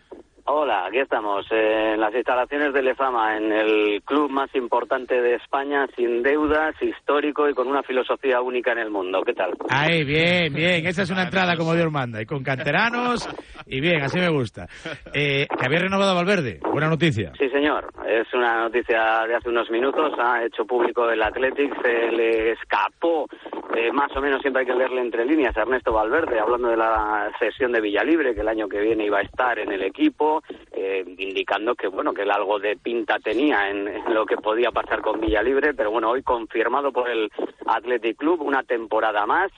[0.49, 5.35] Hola, aquí estamos eh, en las instalaciones de Lefama, en el club más importante de
[5.35, 9.23] España, sin deudas, histórico y con una filosofía única en el mundo.
[9.27, 9.55] ¿Qué tal?
[9.69, 10.87] Ahí, bien, bien.
[10.87, 12.23] Esa es una entrada como Dios manda.
[12.23, 13.29] Y con canteranos.
[13.67, 14.69] Y bien, así me gusta.
[15.13, 16.61] Eh, que había renovado a Valverde.
[16.71, 17.33] Buena noticia.
[17.39, 17.89] Sí, señor.
[18.07, 20.13] Es una noticia de hace unos minutos.
[20.17, 21.75] Ha hecho público el Athletic.
[21.83, 23.27] Se le escapó,
[23.75, 26.77] eh, más o menos siempre hay que leerle entre líneas, a Ernesto Valverde, hablando de
[26.77, 30.36] la sesión de Villalibre, que el año que viene iba a estar en el equipo,
[30.73, 35.01] eh, indicando que, bueno, que él algo de pinta tenía en, lo que podía pasar
[35.01, 35.75] con Villalibre.
[35.75, 37.31] Pero bueno, hoy confirmado por el
[37.67, 39.51] Athletic Club una temporada más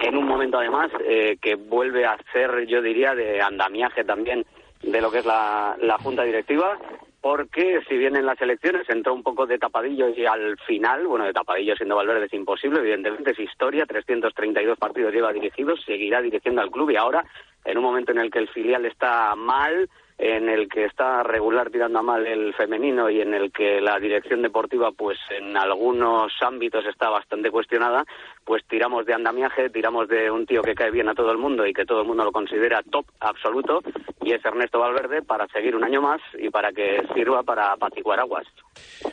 [0.00, 4.44] en un momento además eh, que vuelve a ser, yo diría, de andamiaje también
[4.82, 6.78] de lo que es la, la junta directiva,
[7.20, 11.24] porque si bien en las elecciones entró un poco de tapadillo y al final, bueno,
[11.24, 16.60] de tapadillo siendo Valverde es imposible, evidentemente es historia, 332 partidos lleva dirigidos, seguirá dirigiendo
[16.62, 17.24] al club y ahora,
[17.64, 21.70] en un momento en el que el filial está mal, en el que está regular
[21.70, 26.32] tirando a mal el femenino y en el que la dirección deportiva pues en algunos
[26.40, 28.04] ámbitos está bastante cuestionada,
[28.44, 31.66] pues tiramos de andamiaje, tiramos de un tío que cae bien a todo el mundo
[31.66, 33.80] y que todo el mundo lo considera top absoluto
[34.22, 38.18] y es Ernesto Valverde para seguir un año más y para que sirva para apaciguar
[38.20, 38.46] aguas.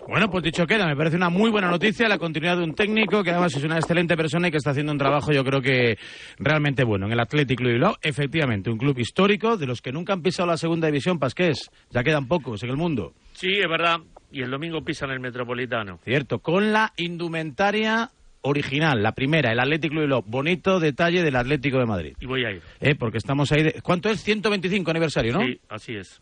[0.07, 3.23] Bueno, pues dicho queda, me parece una muy buena noticia la continuidad de un técnico
[3.23, 5.97] que además es una excelente persona y que está haciendo un trabajo yo creo que
[6.39, 7.05] realmente bueno.
[7.07, 10.21] En el Athletic Club de Bilbao, efectivamente, un club histórico de los que nunca han
[10.21, 11.69] pisado la segunda división, Pasqués.
[11.89, 13.13] Ya quedan pocos en el mundo.
[13.33, 13.97] Sí, es verdad.
[14.31, 15.99] Y el domingo pisan el Metropolitano.
[16.03, 18.09] Cierto, con la indumentaria
[18.41, 20.23] original, la primera, el Athletic Club de Bilbao.
[20.25, 22.15] Bonito detalle del Atlético de Madrid.
[22.19, 22.61] Y voy a ir.
[22.79, 23.81] Eh, porque estamos ahí de...
[23.81, 24.21] ¿Cuánto es?
[24.21, 25.45] 125 aniversario, ¿no?
[25.45, 26.21] Sí, así es.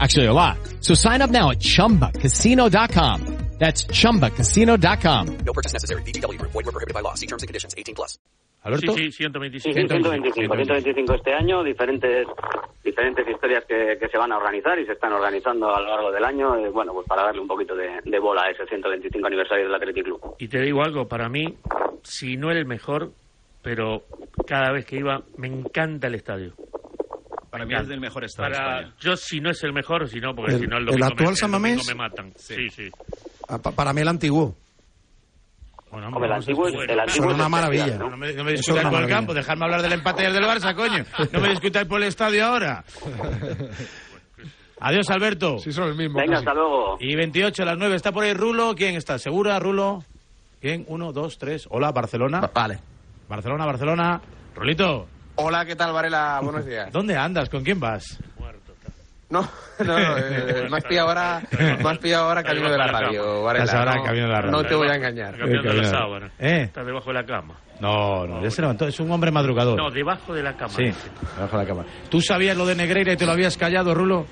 [0.00, 0.56] Actually, a lot.
[0.80, 3.20] So sign up now at chumbacasino.com.
[3.58, 5.26] That's chumbacasino.com.
[5.46, 6.02] No purchase necessary.
[6.02, 6.38] BGW.
[6.40, 7.14] Void were prohibited by law.
[7.14, 7.72] See terms and conditions.
[7.78, 8.18] 18 plus.
[8.64, 8.94] ¿Alberto?
[8.94, 9.62] Sí, sí, Sí, 125.
[9.62, 12.26] sí, 125, 125 este año, diferentes
[12.82, 16.10] diferentes historias que, que se van a organizar y se están organizando a lo largo
[16.10, 19.26] del año, eh, bueno, pues para darle un poquito de, de bola a ese 125
[19.26, 20.34] aniversario del Athletic Club.
[20.38, 21.54] Y te digo algo, para mí,
[22.02, 23.12] si no el mejor,
[23.62, 24.04] pero
[24.46, 26.54] cada vez que iba, me encanta el estadio.
[27.54, 28.90] Para mí es del mejor estado Para.
[28.98, 31.26] Yo si no es el mejor, si no, porque El- si no el el actual
[31.26, 31.86] me, el San Mamés.
[31.86, 32.32] me matan.
[32.34, 32.88] Sí, sí.
[33.48, 34.56] Ah, pa- Para mí el antiguo.
[35.92, 37.84] Bueno, Hombre, el antiguo es- el antiguo es una maravilla.
[37.84, 40.74] especial, No me, no me discutáis por el campo, dejadme hablar del empate del Barça,
[40.74, 41.04] coño.
[41.32, 42.82] No me discutáis por el estadio ahora.
[44.80, 45.58] Adiós, Alberto.
[45.58, 46.18] Sí, son el mismo.
[46.18, 46.46] Venga, casi.
[46.48, 46.96] hasta luego.
[46.98, 48.74] Y 28 a las 9 está por ahí Rulo.
[48.74, 49.18] ¿Quién está?
[49.20, 50.02] ¿Segura, Rulo?
[50.60, 50.84] ¿Quién?
[50.88, 51.66] Uno, dos, tres.
[51.70, 52.50] Hola, Barcelona.
[52.52, 52.80] Vale.
[53.28, 54.20] Barcelona, Barcelona.
[54.56, 56.40] Rolito, Hola, ¿qué tal, Varela?
[56.42, 56.92] Buenos días.
[56.92, 57.48] ¿dónde andas?
[57.48, 58.18] ¿Con quién vas?
[59.30, 59.40] No,
[59.80, 63.64] no, no, eh, me has pillado ahora, has pillado ahora camino de la radio, Varela.
[63.64, 64.50] Estás ahora no, camino de la radio.
[64.52, 65.36] No te voy a engañar.
[65.36, 65.98] Cambiando Eh, la camino.
[65.98, 66.30] sábana.
[66.38, 66.62] ¿Eh?
[66.64, 67.54] Está debajo de la cama.
[67.80, 68.86] No, no, ya se levantó.
[68.86, 69.76] Es un hombre madrugador.
[69.76, 70.74] No, debajo de la cama.
[70.74, 70.84] Sí,
[71.36, 71.84] debajo de la cama.
[72.08, 74.26] ¿Tú sabías lo de Negreira y te lo habías callado, Rulo?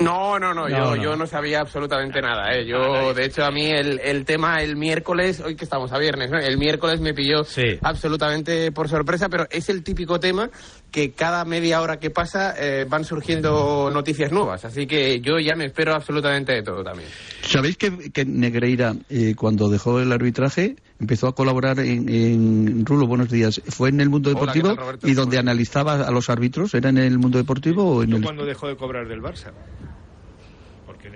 [0.00, 1.02] No, no, no, No, yo, no.
[1.02, 2.52] yo no sabía absolutamente nada.
[2.54, 2.66] ¿eh?
[2.66, 6.30] Yo, de hecho, a mí el, el tema el miércoles, hoy que estamos a viernes,
[6.30, 6.38] ¿no?
[6.38, 7.78] el miércoles me pilló Sí.
[7.82, 10.50] absolutamente por sorpresa, pero es el típico tema
[10.90, 14.64] que cada media hora que pasa eh, van surgiendo noticias nuevas.
[14.64, 17.08] Así que yo ya me espero absolutamente de todo también.
[17.42, 23.06] ¿Sabéis que, que Negreira, eh, cuando dejó el arbitraje, empezó a colaborar en, en Rulo
[23.06, 23.60] Buenos Días?
[23.68, 25.08] ¿Fue en el mundo Hola, ¿qué deportivo tal, Roberto?
[25.08, 26.74] y donde analizaba a los árbitros?
[26.74, 28.22] ¿Era en el mundo deportivo o en el.?
[28.22, 29.52] cuando dejó de cobrar del Barça.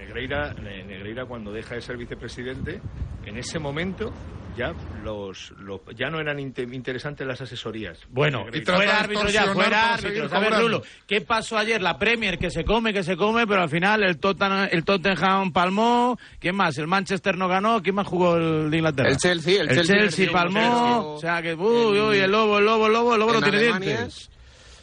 [0.08, 2.80] Negreira, Ne- Negreira cuando deja de ser vicepresidente,
[3.26, 4.10] en ese momento
[4.56, 4.72] ya
[5.04, 7.98] los, los- ya no eran inte- interesantes las asesorías.
[8.08, 10.28] Bueno, trata fuera árbitro ya, fuera árbitro.
[10.34, 10.52] A ver.
[10.54, 11.80] Rulo, ¿qué pasó ayer?
[11.82, 15.52] La Premier que se come, que se come, pero al final el Tottenham, el Tottenham
[15.52, 16.18] palmó.
[16.40, 16.76] ¿Quién más?
[16.78, 17.82] El Manchester no ganó.
[17.82, 19.10] ¿Quién más jugó el de Inglaterra?
[19.10, 20.60] El Chelsea, el el Chelsea Chelsea palmó.
[20.60, 21.04] 1-0.
[21.16, 23.44] O sea que, uy, uy, el lobo, el lobo, el lobo, el lobo no En
[23.44, 24.30] tiene Alemania, dientes.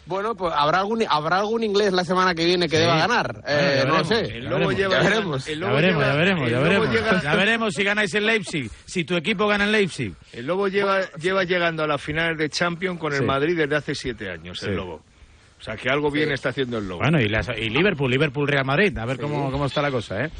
[0.07, 2.81] Bueno, pues habrá algún, habrá algún inglés la semana que viene que Sí.
[2.83, 3.33] deba ganar.
[3.41, 4.19] Bueno, Eh, no lo sé.
[4.37, 5.47] El Ya lobo lleva, Ya veremos.
[5.47, 6.89] el Ya veremos, lleva- ya veremos, ya veremos.
[6.91, 8.69] llega- Ya veremos si ganáis en Leipzig.
[8.85, 10.13] Si tu equipo gana en Leipzig.
[10.33, 13.25] El Lobo lleva, lleva llegando a las finales de Champions con el Sí.
[13.25, 14.67] Madrid desde hace siete años, Sí.
[14.67, 15.01] el Lobo.
[15.57, 16.99] O sea, que algo bien está haciendo el Lobo.
[17.01, 18.95] Bueno, y, las- y Liverpool, Liverpool Real Madrid.
[18.99, 20.31] A ver cómo, cómo está la cosa, ¿eh?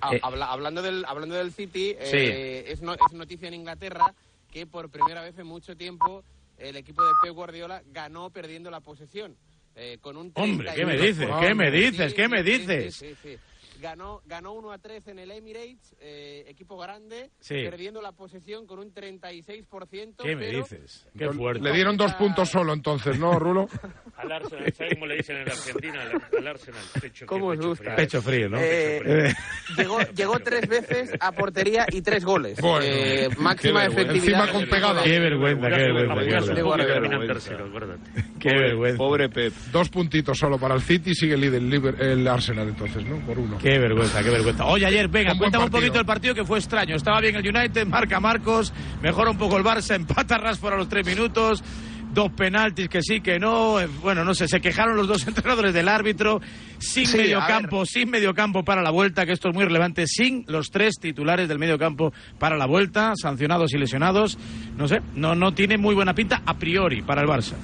[0.00, 2.16] A- Eh, habla- hablando, del, hablando del City, Sí.
[2.16, 4.12] eh, es, no- es noticia en Inglaterra
[4.52, 6.24] que por primera vez en mucho tiempo
[6.58, 9.36] el equipo de Pep Guardiola ganó perdiendo la posesión.
[9.76, 11.00] eh, con un Hombre, ¿qué me 31%.
[11.00, 11.28] dices?
[11.40, 12.14] ¿Qué me dices?
[12.14, 12.94] ¿Qué me dices?
[12.94, 13.38] sí, sí, sí.
[13.84, 17.56] Ganó, ganó 1 a 3 en el Emirates, eh, equipo grande, Sí.
[17.64, 20.22] perdiendo la posesión con un 36%.
[20.24, 21.06] ¿Qué me dices?
[21.18, 21.62] Qué fuerte.
[21.62, 23.68] Le dieron dos puntos solo entonces, ¿no, Rulo?
[24.16, 26.00] Al Arsenal, ¿sabes cómo le dicen en Argentina?
[26.00, 27.84] Al, al Arsenal, pecho, ¿Cómo os pecho gusta?
[27.84, 27.96] frío.
[27.96, 28.58] Pecho frío, ¿no?
[28.58, 29.34] Eh, Eh,
[29.76, 32.58] llegó, llegó tres veces a portería y tres goles.
[32.62, 34.14] Bueno, Eh, máxima efectividad.
[34.44, 35.02] Encima con pegada.
[35.02, 36.14] Qué vergüenza, qué vergüenza.
[36.14, 36.54] qué vergüenza.
[38.40, 38.86] Qué vergüenza.
[38.86, 38.96] tercero.
[38.96, 39.52] Pobre Pep.
[39.72, 43.18] Dos puntitos solo para el City y sigue líder el, Liber- el Arsenal entonces, ¿no?
[43.26, 43.58] Por uno.
[43.58, 44.64] Qué vergüenza, qué vergüenza.
[44.66, 46.96] Oye, ayer, venga, cuéntame un poquito el partido que fue extraño.
[46.96, 50.88] Estaba bien el United, marca Marcos, mejora un poco el Barça, empata Rashford a los
[50.88, 51.62] tres minutos,
[52.12, 53.80] dos penaltis que sí, que no.
[53.80, 56.40] eh, Bueno, no sé, se quejaron los dos entrenadores del árbitro,
[56.78, 59.64] sin Sí, medio a campo, sin medio campo para la vuelta, que esto es muy
[59.64, 64.38] relevante, sin los tres titulares del medio campo para la vuelta, sancionados y lesionados.
[64.76, 67.54] No sé, no, no tiene muy buena pinta a priori para el Barça.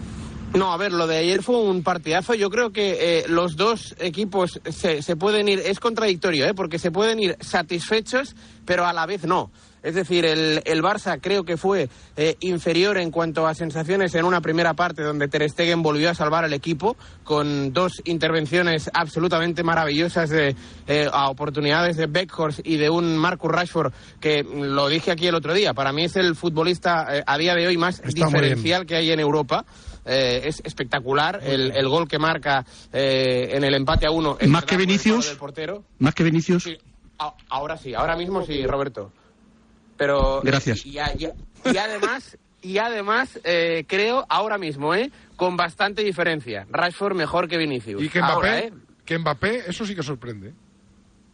[0.55, 2.35] No, a ver, lo de ayer fue un partidazo.
[2.35, 6.55] Yo creo que eh, los dos equipos se, se pueden ir, es contradictorio, ¿eh?
[6.55, 8.35] porque se pueden ir satisfechos,
[8.65, 9.51] pero a la vez no.
[9.83, 14.25] Es decir, el, el Barça creo que fue eh, inferior en cuanto a sensaciones en
[14.27, 19.63] una primera parte donde Ter Stegen volvió a salvar al equipo con dos intervenciones absolutamente
[19.63, 20.55] maravillosas de
[20.87, 25.35] eh, a oportunidades de Beckhorst y de un Marcus Rashford que lo dije aquí el
[25.35, 25.73] otro día.
[25.73, 29.11] Para mí es el futbolista eh, a día de hoy más Está diferencial que hay
[29.11, 29.65] en Europa.
[30.05, 34.39] Eh, es espectacular el, el gol que marca eh, en el empate a uno.
[34.49, 35.29] Más que Vinicius.
[35.29, 35.85] del portero.
[35.99, 36.63] Más que Vinicius.
[36.65, 36.79] Sí,
[37.19, 39.13] a- ahora sí, ahora mismo sí, Roberto.
[39.97, 40.85] Pero Gracias.
[40.87, 41.29] Y, y-
[41.71, 45.11] y además, y además eh, creo ahora mismo, ¿eh?
[45.37, 46.67] Con bastante diferencia.
[46.71, 48.03] Rashford mejor que Vinicius.
[48.03, 48.73] Y que Mbappé, Ahora, ¿eh?
[49.05, 50.53] que Mbappé, eso sí que sorprende.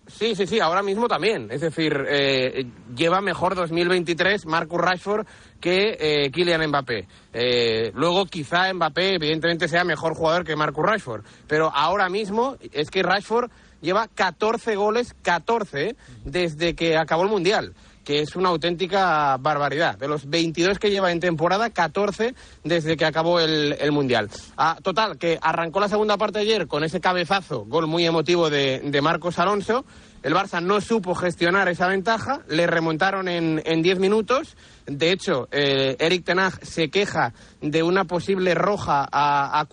[0.09, 1.49] Sí, sí, sí, ahora mismo también.
[1.51, 2.65] Es decir, eh,
[2.97, 5.27] lleva mejor 2023 Marcus Rashford
[5.61, 7.07] que eh, Kylian Mbappé.
[7.33, 11.25] Eh, luego quizá Mbappé evidentemente sea mejor jugador que Marcus Rashford.
[11.47, 17.75] Pero ahora mismo es que Rashford lleva 14 goles, 14, desde que acabó el Mundial.
[18.05, 19.99] que es una auténtica barbaridad.
[19.99, 24.31] De los 22 que lleva en temporada, 14 desde que acabó el, el Mundial.
[24.57, 28.79] Ah, total, que arrancó la segunda parte ayer con ese cabezazo, gol muy emotivo de,
[28.79, 29.85] de Marcos Alonso.
[30.23, 34.57] El Barça no supo gestionar esa ventaja, le remontaron en 10 minutos.
[34.87, 39.67] De hecho, eh, Eric Tenag se queja de una posible roja a, a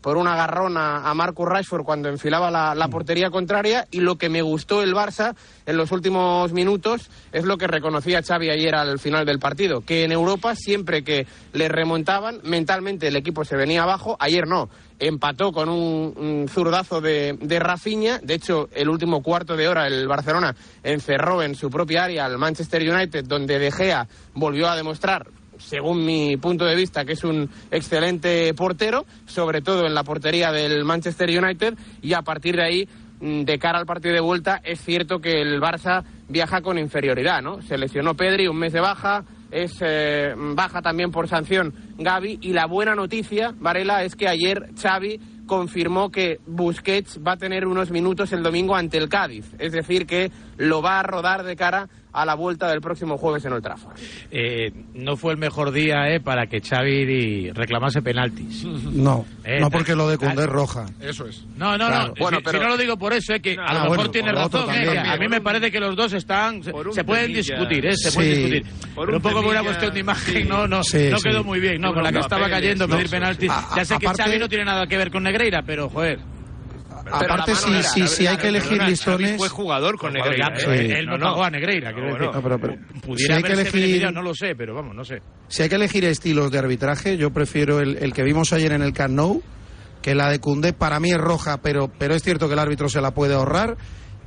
[0.00, 4.16] por un agarrón a, a Marcus Rashford cuando enfilaba la, la portería contraria y lo
[4.16, 5.34] que me gustó el Barça
[5.66, 10.04] en los últimos minutos es lo que reconocía Xavi ayer al final del partido, que
[10.04, 14.68] en Europa siempre que le remontaban mentalmente el equipo se venía abajo, ayer no,
[14.98, 20.06] empató con un, zurdazo de, de Rafinha, de hecho el último cuarto de hora el
[20.06, 25.26] Barcelona encerró en su propia área al Manchester United donde De Gea volvió a demostrar
[25.58, 30.52] según mi punto de vista, que es un excelente portero, sobre todo en la portería
[30.52, 32.88] del Manchester United, y a partir de ahí,
[33.20, 37.42] mm, de cara al partido de vuelta, es cierto que el Barça viaja con inferioridad,
[37.42, 37.62] ¿no?
[37.62, 42.52] Se lesionó Pedri, un mes de baja, es eh, baja también por sanción Gaby, y
[42.52, 47.90] la buena noticia, Varela, es que ayer Xavi confirmó que Busquets va a tener unos
[47.90, 51.88] minutos el domingo ante el Cádiz, es decir, que lo va a rodar de cara
[52.14, 53.98] a la vuelta del próximo jueves en el Trafford.
[54.30, 58.64] Eh, no fue el mejor día eh, para que Xavi reclamase penaltis.
[58.64, 60.52] No, Eh, no porque lo de Cundé es claro.
[60.52, 60.86] roja.
[61.00, 61.44] Eso es.
[61.56, 62.08] No, no, Claro.
[62.08, 62.14] no.
[62.18, 63.96] Bueno, si, pero- si no lo digo por eso, es que a Ah, lo mejor
[63.96, 64.70] bueno, tiene razón.
[64.72, 66.62] eh, a mí me parece que los dos están.
[66.62, 67.34] Se, pueden temilla.
[67.56, 68.16] discutir, eh, se Sí.
[68.16, 68.62] pueden discutir.
[68.94, 70.48] Por Pero un un poco por una cuestión de imagen, sí.
[70.48, 71.28] no, no, Sí, no sí.
[71.28, 71.80] quedó muy bien.
[71.80, 73.14] No, con la que estaba cayendo, no, pedir sí.
[73.14, 73.50] penaltis.
[73.76, 76.18] Ya sé que aparte- Xavi no tiene nada que ver con Negreira, pero joder.
[77.12, 79.36] Aparte, si, era, si, hay que Perdona, elegir Xavi listones...
[79.36, 80.48] fue jugador con Negreira.
[80.98, 82.30] él no, pagó a Negreira, quiero No, decir.
[82.34, 85.04] No, pero- pero- Pudiera si hay que haberse elegir- no lo sé, pero vamos, no
[85.04, 85.20] sé.
[85.48, 88.82] Si hay que elegir estilos de arbitraje, yo prefiero el, el que vimos ayer en
[88.82, 89.42] el Camp Nou,
[90.02, 92.88] que la de Cundé para mí es roja, pero, pero es cierto que el árbitro
[92.88, 93.76] se la puede ahorrar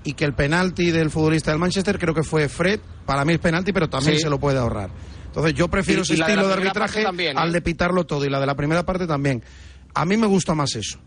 [0.04, 3.40] y que el penalti del futbolista del Manchester creo que fue Fred, para mí es
[3.40, 4.22] penalti, pero también Sí.
[4.24, 4.90] se lo puede ahorrar.
[5.26, 7.40] Entonces yo prefiero Y- ese y de estilo de, arbitraje también, ¿eh?
[7.40, 9.44] al de pitarlo todo y la de la primera parte también.
[9.94, 11.00] A mí me gusta más eso.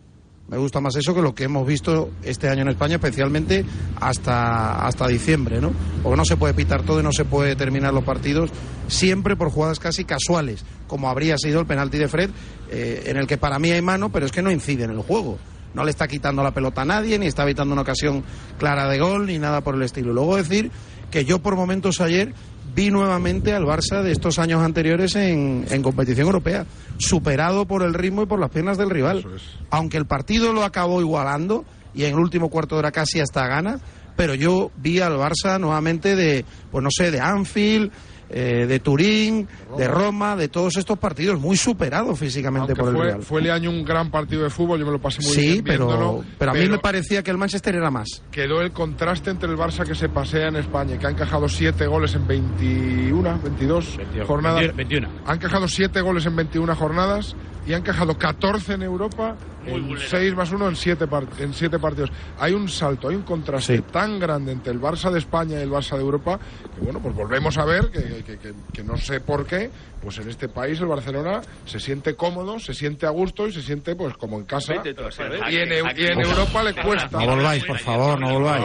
[0.50, 3.64] Me gusta más eso que lo que hemos visto este año en España, especialmente
[4.00, 5.70] hasta, hasta diciembre, ¿no?
[6.02, 8.50] Porque no se puede pitar todo y no se puede terminar los partidos
[8.88, 12.30] siempre por jugadas casi casuales, como habría sido el penalti de Fred,
[12.68, 15.02] eh, en el que para mí hay mano, pero es que no incide en el
[15.02, 15.38] juego.
[15.72, 18.24] No le está quitando la pelota a nadie, ni está evitando una ocasión
[18.58, 20.12] clara de gol, ni nada por el estilo.
[20.12, 20.72] Luego decir
[21.12, 22.34] que yo por momentos ayer
[22.74, 26.66] vi nuevamente al Barça de estos años anteriores en, en competición europea,
[26.98, 29.18] superado por el ritmo y por las piernas del rival.
[29.18, 29.42] Es.
[29.70, 31.64] Aunque el partido lo acabó igualando
[31.94, 33.80] y en el último cuarto de hora casi hasta gana,
[34.16, 37.90] pero yo vi al Barça nuevamente de, pues no sé, de Anfield,
[38.30, 42.96] eh, de Turín, de Roma, de todos estos partidos, muy superado físicamente Aunque por el
[42.96, 43.22] fue, rival.
[43.22, 45.64] fue el año un gran partido de fútbol, yo me lo pasé muy Sí, bien
[45.64, 48.22] pero, viéndolo, pero a mí me parecía que el Manchester era más.
[48.30, 51.86] quedó el contraste entre el Barça que se pasea en España, que ha encajado siete
[51.86, 54.76] goles en 21, 22 jornadas.
[54.76, 55.08] 21.
[55.26, 57.34] Ha encajado siete goles en 21 jornadas
[57.66, 59.36] y ha encajado 14 en Europa
[59.70, 61.06] en 6 más 1 en 7
[61.38, 62.10] en siete partidos.
[62.38, 63.82] Hay un salto, hay un contraste Sí.
[63.92, 66.38] tan grande entre el Barça de España y el Barça de Europa
[66.74, 69.70] que, bueno, pues volvemos a ver que, que- que- que no sé por qué,
[70.02, 73.62] pues en este país el Barcelona se siente cómodo, se siente a gusto y se
[73.62, 74.74] siente pues como en casa.
[74.74, 77.08] Y en, y en Europa le cuesta.
[77.18, 78.64] No volváis, por favor, no volváis.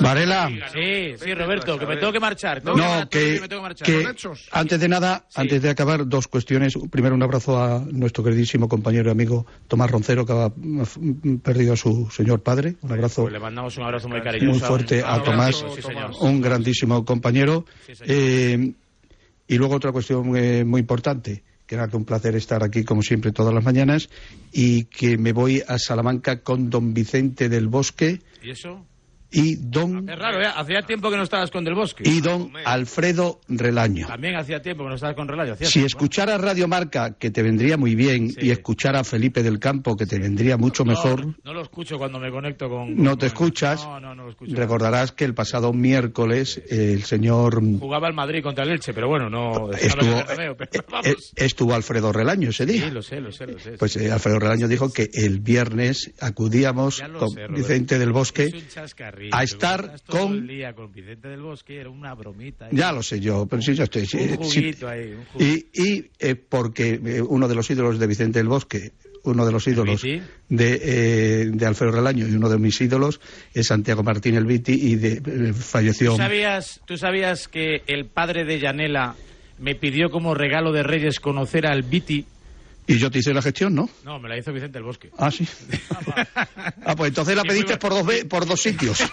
[0.00, 0.48] Varela.
[0.72, 2.60] Sí, sí, Roberto, que me tengo que marchar.
[2.60, 3.40] Tengo No, que,
[4.52, 6.74] antes de nada, antes de acabar, dos cuestiones.
[6.90, 11.74] Primero, un abrazo a nuestro queridísimo compañero y amigo Tomás Roncero, que ha mm, perdido
[11.74, 12.76] a su señor padre.
[12.82, 14.50] Un abrazo Pues le mandamos un abrazo muy cariñoso.
[14.50, 15.82] muy fuerte a Tomás, sí,
[16.20, 17.64] un grandísimo compañero.
[17.86, 17.92] Sí.
[18.06, 18.72] Eh,
[19.48, 23.02] y luego otra cuestión eh, muy importante, que era que un placer estar aquí como
[23.02, 24.08] siempre todas las mañanas
[24.52, 28.84] y que me voy a Salamanca con don Vicente del Bosque ¿Y eso?
[29.36, 30.46] Y don Es raro, ¿eh?
[30.54, 32.02] Hacía tiempo que no estabas con Del Bosque.
[32.06, 34.06] y don Alfredo Relaño.
[34.06, 35.86] También hacía tiempo que no estabas con hacía Si tiempo, ¿eh?
[35.86, 38.38] escuchara Radio Marca, que te vendría muy bien, Sí.
[38.46, 41.98] y escuchara a Felipe del Campo, que te vendría mucho No, mejor, No, lo escucho
[41.98, 42.96] cuando me conecto con...
[42.96, 44.56] no te escuchas, No, no, no lo escucho.
[44.56, 49.28] recordarás que el pasado miércoles el señor Jugaba el Madrid contra el Elche, pero bueno,
[49.28, 49.70] no...
[49.72, 50.70] estuvo, el Bernabéu, pero
[51.04, 52.84] eh, estuvo Alfredo Relaño ese día.
[52.86, 53.72] Sí, lo sé, lo sé, lo sé.
[53.72, 57.46] Pues eh, Alfredo Relaño dijo que el viernes acudíamos con sé.
[57.48, 60.46] Vicente del Bosque Es un chascarrillo, a estar con...
[60.46, 62.66] día con Vicente del Bosque, era una bromita.
[62.66, 62.72] ahí.
[62.74, 64.06] Ya lo sé yo, pero sí, yo estoy...
[64.06, 64.60] sí, Un sí.
[64.60, 65.68] juguito ahí, un juguito.
[65.74, 68.92] Y, y eh, porque eh, uno de los ídolos de Vicente del Bosque,
[69.26, 73.20] uno de los ídolos de, eh, de Alfredo Relaño y uno de mis ídolos
[73.52, 76.12] es Santiago Martín el Viti y de, eh, falleció...
[76.12, 79.14] ¿Tú sabías, ¿Tú sabías que el padre de Yanela
[79.58, 82.24] me pidió como regalo de Reyes conocer al Viti?
[82.88, 83.88] Y yo te hice la gestión, ¿no?
[84.04, 85.10] No, me la hizo Vicente del Bosque.
[85.18, 85.46] Ah, sí.
[86.84, 89.02] ah, pues entonces la pediste por dos, ve- por dos sitios.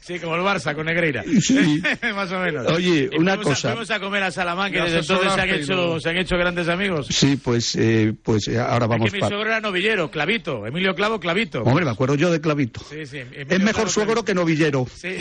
[0.00, 1.22] Sí, como el Barça con Negreira.
[1.40, 1.80] Sí.
[2.14, 2.66] Más o menos.
[2.72, 3.68] Oye, Y una fuimos a- cosa.
[3.70, 6.68] fuimos a comer a Salamanca y desde entonces se han, hecho, se han hecho grandes
[6.68, 7.06] amigos.
[7.10, 10.66] Sí, pues, eh, pues eh, ahora vamos es que mi suegro era novillero, Clavito.
[10.66, 11.62] Emilio Clavo, Clavito.
[11.62, 12.80] Hombre, me acuerdo yo de Clavito.
[12.90, 14.86] Sí, sí, Emilio Es mejor Clavo, suegro que novillero.
[14.96, 15.18] Sí.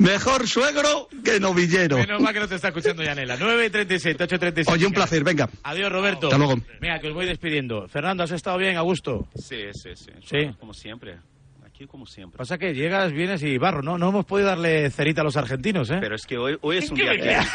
[0.00, 1.98] Mejor suegro que novillero.
[1.98, 3.36] Menos mal que no te está escuchando Yanela.
[3.36, 4.72] 9.37, 8.37.
[4.72, 5.48] Oye, un placer, venga.
[5.62, 6.26] Adiós, Roberto.
[6.28, 6.56] Hasta luego.
[6.80, 7.88] Venga, que os voy despidiendo.
[7.88, 9.28] Fernando, ¿has estado bien, a gusto?
[9.34, 10.10] Sí, sí, sí.
[10.24, 10.50] Sí.
[10.58, 11.18] Como siempre.
[11.66, 12.36] Aquí como siempre.
[12.36, 13.96] Pasa que llegas, vienes y barro, ¿no?
[13.96, 15.98] No hemos podido darle cerita a los argentinos, ¿eh?
[16.00, 17.46] Pero es que hoy, hoy es un ¿Qué día.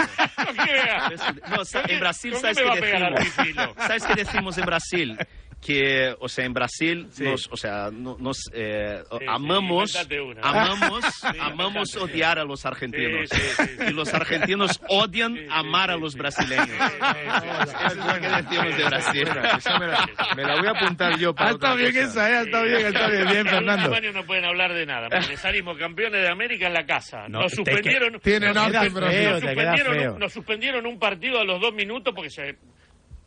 [1.50, 3.70] No, en Brasil, ¿Con ¿sabes qué decimos?
[3.78, 5.18] ¿Sabes qué decimos en Brasil?
[5.66, 9.96] Que, o sea, en Brasil, nos, o sea, no- nos eh, sí, amamos,
[10.44, 12.00] amamos, Sí, amamos invéntate.
[12.14, 13.30] odiar a los argentinos.
[13.32, 13.84] Sí, sí, sí, sí.
[13.88, 16.70] Y los argentinos odian amar a los brasileños.
[16.70, 19.28] Es lo que decimos de Brasil.
[19.58, 22.30] Esa me la, me la voy a apuntar yo para estado otra bien cosa.
[22.30, 22.44] esa, ¿eh?
[22.46, 23.28] Estado bien, estado bien.
[23.28, 23.90] Bien, Fernando.
[23.90, 27.28] Los no pueden hablar de nada, porque salimos campeones de América en la casa.
[27.28, 32.14] No, nos suspendieron, tienen nos- en suspendieron, nos suspendieron un partido a los dos minutos
[32.16, 32.56] porque se...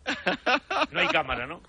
[0.93, 1.61] No hay cámara, ¿no?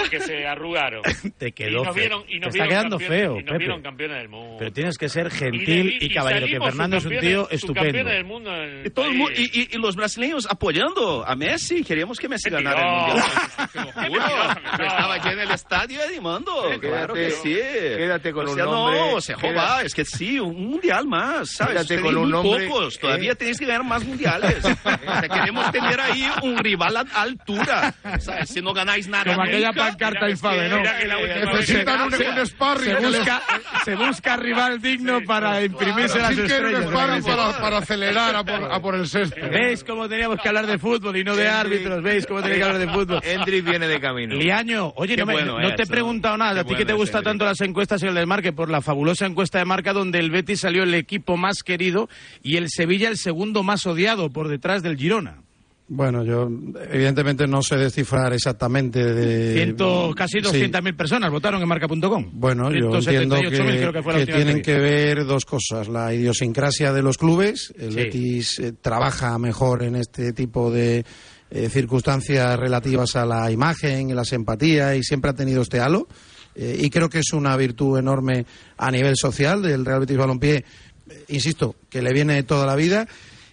[0.00, 1.02] Porque se arrugaron.
[1.38, 1.94] Te y quedó nos feo.
[1.94, 3.58] vieron, y Te nos está vieron quedando feo, y nos Pepe.
[3.58, 4.56] vieron campeones del mundo.
[4.58, 8.04] Pero tienes que ser Y gentil de- y, caballero, que Fernando es un tío estupendo.
[8.10, 11.34] del mundo en el Y, todo el mu- y, y- y los brasileños apoyando a
[11.36, 11.84] Messi.
[11.84, 13.26] Queríamos que Messi ganara el mundial.
[13.72, 14.22] Te lo juro.
[14.78, 16.70] Yo estaba aquí en el estadio animando.
[16.80, 17.54] Claro que sí.
[17.54, 20.70] quédate con o un sea, nombre, No, o sea, quédate- joder, es que sí, un
[20.70, 21.50] mundial más.
[21.50, 21.72] ¿sabes?
[21.74, 22.98] Quédate Tenéis con un muy nombre, pocos.
[22.98, 23.36] Todavía eh.
[23.36, 24.64] tenéis que ganar más mundiales.
[24.64, 27.94] O sea, queremos tener ahí un rival a altura.
[28.20, 28.50] ¿sabes?
[28.50, 29.24] Si no ganáis nada.
[29.24, 30.82] Como aquella pancarta infame, ¿no?
[30.82, 32.94] que Necesitan un, un sparring.
[32.94, 33.42] Se que busca,
[33.84, 36.84] se busca rival digno para imprimirse las quiere un estrellas.
[36.90, 39.36] sparring para, para acelerar a por, a por el sexto.
[39.50, 42.02] ¿Veis cómo teníamos que hablar de fútbol y no de árbitros?
[42.02, 43.20] ¿Veis cómo teníamos que hablar de fútbol?
[43.24, 44.34] Endrick viene de camino.
[44.36, 46.54] Liaño, oye, no, me- bueno no te he preguntado nada.
[46.54, 48.52] Qué ¿A ti que te bueno es, gustan tanto las encuestas en el del Marque?
[48.52, 52.08] Por la fabulosa encuesta de Marca donde el Betis salió el equipo más querido
[52.42, 55.42] y el Sevilla el segundo más odiado por detrás del Girona.
[55.90, 56.50] Bueno, yo
[56.90, 59.54] evidentemente no sé descifrar exactamente de...
[59.54, 60.46] Ciento, casi Sí.
[60.46, 62.28] 200.000 personas votaron en Marca.com.
[62.34, 65.88] Bueno, yo entiendo 178.000 que, que que tienen que ver dos cosas.
[65.88, 67.72] La idiosincrasia de los clubes.
[67.78, 67.96] El Sí.
[67.96, 71.06] Betis eh, trabaja mejor en este tipo de
[71.50, 76.06] eh, circunstancias relativas a la imagen y la simpatía y siempre ha tenido este halo.
[76.54, 78.44] Eh, y creo que es una virtud enorme
[78.76, 80.64] a nivel social del Real Betis Balompié.
[81.28, 83.06] Insisto, que le viene toda la vida.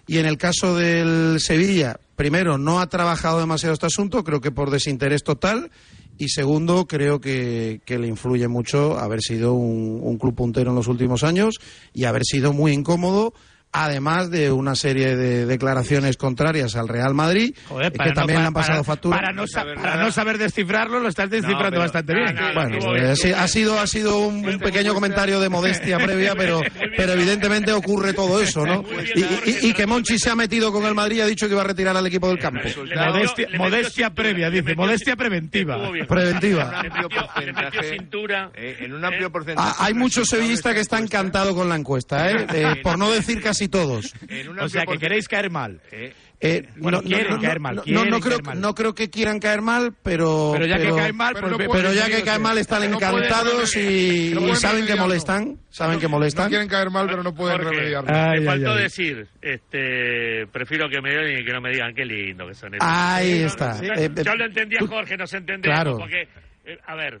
[0.06, 4.50] Y en el caso del Sevilla, primero, no ha trabajado demasiado este asunto, creo que
[4.50, 5.70] por desinterés total.
[6.18, 10.76] Y segundo, creo que, que le influye mucho haber sido un, un club puntero en
[10.76, 11.56] los últimos años
[11.92, 13.34] y haber sido muy incómodo,
[13.72, 18.40] además de una serie de declaraciones contrarias al Real Madrid, Joder, que para no- también
[18.40, 19.16] le han para- pasado para- factura.
[19.18, 22.34] Para no, sa- para no saber descifrarlo, lo estás descifrando pero- bastante bien.
[22.54, 25.98] Bueno, eh, bien, sí, estuvo ha sido, ha sido un, un pequeño comentario de modestia
[25.98, 26.60] previa, pero,
[26.96, 28.82] pero evidentemente ocurre todo eso, ¿no?
[29.14, 31.52] Y, y- y que Monchi se ha metido con el Madrid y ha dicho que
[31.52, 32.60] iba a retirar al equipo del campo.
[33.58, 34.74] Modestia, previa, dice.
[34.74, 35.78] Modestia preventiva.
[36.08, 36.82] Preventiva.
[38.54, 39.68] Eh, en un amplio porcentaje.
[39.78, 42.46] Ah, hay muchos sevillistas que están encantados con la encuesta, ¿eh?
[42.52, 44.14] Eh, por no decir casi todos.
[44.28, 45.80] En un O sea, que queréis caer mal.
[45.90, 48.60] Eh, Eh, Bueno, quieren caer mal, No, quieren no creo, caer mal.
[48.60, 50.50] no creo que quieran caer mal, pero.
[50.52, 52.98] Pero ya que caen mal, pero pues no pero ya que caen mal están No
[52.98, 55.56] pueden encantados y, no y saben que molestan.
[55.70, 56.48] Saben que No molestan.
[56.50, 58.10] quieren caer mal, pero no pueden remediarlo.
[58.12, 58.82] Ay, me ay, faltó ay.
[58.82, 62.74] decir, este, prefiero que me den y que no me digan qué lindo que son
[62.74, 62.88] estos.
[62.90, 63.80] Ahí está.
[63.82, 65.74] Yo, Eh, yo lo entendía, Jorge, nos entendemos.
[65.74, 65.96] Claro.
[65.98, 66.28] Porque,
[66.86, 67.20] a ver,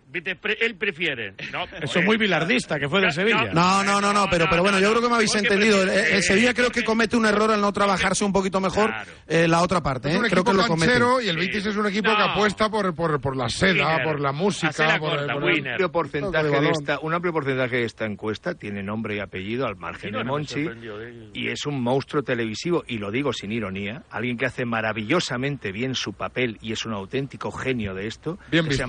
[0.60, 1.34] él prefiere.
[1.52, 1.64] ¿no?
[1.80, 3.50] Eso muy bilardista, que fue del Sevilla.
[3.52, 5.82] No, no, no, no, pero, pero bueno, yo creo que me habéis entendido.
[5.82, 8.92] El, prefiere- el Sevilla creo que comete un error al no trabajarse un poquito mejor
[9.26, 10.08] eh, la otra parte.
[10.08, 10.18] Es ¿eh?
[10.18, 10.92] un Creo equipo que lo comete.
[11.24, 11.36] y el.
[11.36, 15.10] Betis es un equipo que apuesta por, por, por la seda, por la música, por,
[15.10, 18.82] corta, por un amplio porcentaje de de esta, un amplio porcentaje de esta encuesta tiene
[18.82, 21.30] nombre y apellido al margen de Monchi eh.
[21.34, 25.94] y es un monstruo televisivo y lo digo sin ironía, alguien que hace maravillosamente bien
[25.94, 28.38] su papel y es un auténtico genio de esto.
[28.50, 28.78] Bien visto.
[28.78, 28.82] se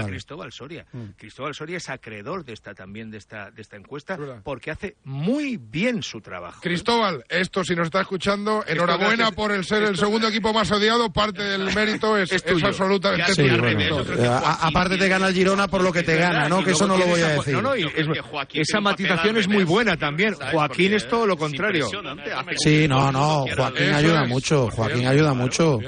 [0.00, 0.02] Cristóbal.
[0.04, 0.86] llama Cristóbal Soria.
[1.16, 5.56] Cristóbal Soria es acreedor de esta también de esta de esta encuesta porque hace muy
[5.56, 6.60] bien su trabajo.
[6.60, 10.52] Cristóbal, esto si nos está escuchando, enhorabuena gracias- por el ser el esto- segundo equipo
[10.52, 13.58] más odiado, parte del mérito es, Es absolutamente Sí, tuyo.
[13.60, 14.28] bueno, eh,
[14.60, 16.62] aparte te gana el Girona por lo que te gana, ¿no?
[16.64, 17.54] Que eso no lo voy a Esa- decir.
[17.54, 17.74] no, no,
[18.54, 20.34] esa matización es muy buena también.
[20.34, 21.88] Joaquín es todo lo contrario.
[22.56, 23.44] Sí, no, no.
[23.56, 25.80] Joaquín ayuda mucho, Joaquín ayuda mucho.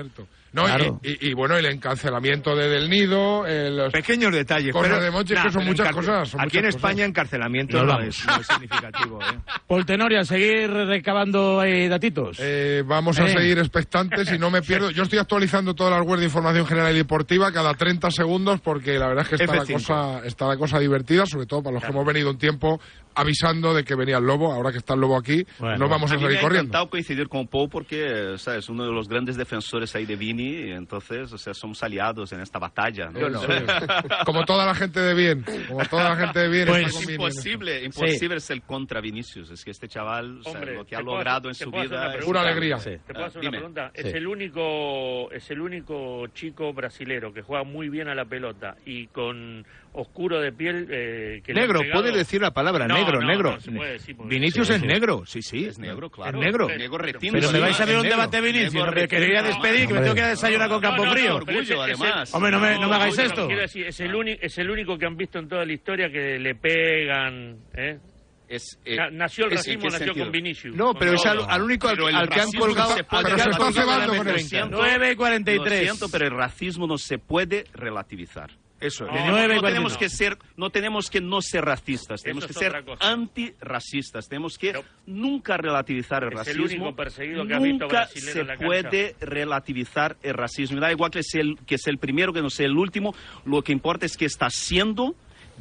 [0.53, 1.01] No, y- Claro.
[1.03, 4.73] y, y bueno, el encarcelamiento de Del Nido, eh, los Pequeños detalles.
[4.73, 6.29] cosas pero- de Monchi, es Nah, que son muchas cosas.
[6.29, 7.09] son Aquí en muchas España cosas.
[7.09, 8.07] encarcelamiento no vamos.
[8.09, 9.21] es, no es significativo.
[9.23, 9.39] ¿eh?
[9.69, 12.39] Paul Tenorio, a seguir recabando eh, datitos.
[12.41, 13.33] Eh, vamos a Eh.
[13.33, 14.91] seguir expectantes y no me pierdo.
[14.91, 18.99] Yo estoy actualizando todas las webs de información general y deportiva cada 30 segundos porque
[18.99, 19.73] la verdad es que está, la F5.
[19.75, 22.81] cosa, está la cosa divertida, sobre todo para los que hemos venido un tiempo
[23.21, 24.53] avisando de que venía el lobo.
[24.53, 25.77] Ahora que está el lobo aquí, Bueno.
[25.79, 26.89] no vamos a a mí me salir ha corriendo.
[26.91, 28.69] coincidir con Paul porque, ¿sabes?
[28.69, 32.59] Uno de los grandes defensores ahí de Vini, entonces, o sea, somos aliados en esta
[32.59, 33.11] batalla.
[33.11, 33.41] ¿no?
[33.41, 33.47] Sí.
[34.25, 36.67] Como toda la gente de bien, como toda la gente de bien.
[36.69, 39.51] Pues está con Es imposible, imposible ser contra Vinicius.
[39.51, 41.79] Es que este chaval, o sea, Hombre, lo que ¿te ha logrado hacer- en su
[41.79, 42.27] vida una es pregunta?
[42.27, 42.79] Pura alegría.
[42.79, 42.91] Sí.
[43.07, 43.49] Te puedo hacer Dime.
[43.59, 43.93] una pregunta.
[43.95, 44.09] Sí.
[44.09, 48.77] Es el único, es el único chico brasilero que juega muy bien a la pelota
[48.87, 49.65] y con
[50.01, 53.53] oscuro de piel eh, que Negro, puede decir la palabra, No, negro, no, negro.
[53.55, 54.87] no se puede decir Vinicius Sí, es sí.
[54.87, 55.65] negro, sí, sí.
[55.67, 56.39] Es negro, claro.
[56.39, 56.69] Es negro.
[56.69, 57.37] Negro retinto.
[57.39, 60.21] Pero me vais a abrir un debate Vinicius, me quería despedir, que me tengo que
[60.21, 61.41] ir a desayunar con Campo Frío.
[61.45, 62.35] pero Orgullo, además.
[62.35, 63.47] Hombre, no me, hagáis esto.
[63.49, 66.39] Decir, es el, uni- es el único que han visto en toda la historia que
[66.39, 67.57] le pegan.
[67.75, 67.99] ¿eh?
[68.49, 70.25] Es, eh, Na- nació el es- ¿en racismo, nació sentido?
[70.25, 70.75] con Vinicius.
[70.77, 72.95] No, pero es al, al único al, Pero al que han colgado.
[72.95, 74.61] se puede- al que Pero han colgado con el referencia.
[74.61, 74.79] Inter.
[74.79, 75.81] 9 y Lo 43.
[75.83, 78.51] siento, pero el racismo no se puede relativizar.
[78.81, 79.27] Eso es.
[79.27, 84.29] No, tenemos que ser, no tenemos que no ser racistas, tenemos Eso que ser antirracistas,
[84.29, 86.85] tenemos que Pero- nunca relativizar el Es el racismo.
[86.87, 88.67] único perseguido que ha visto nunca se en la cancha.
[88.67, 90.79] puede relativizar el racismo.
[90.79, 93.15] Y da igual que sea, el, que sea el primero, que no sea el último,
[93.45, 95.15] lo que importa es que está siendo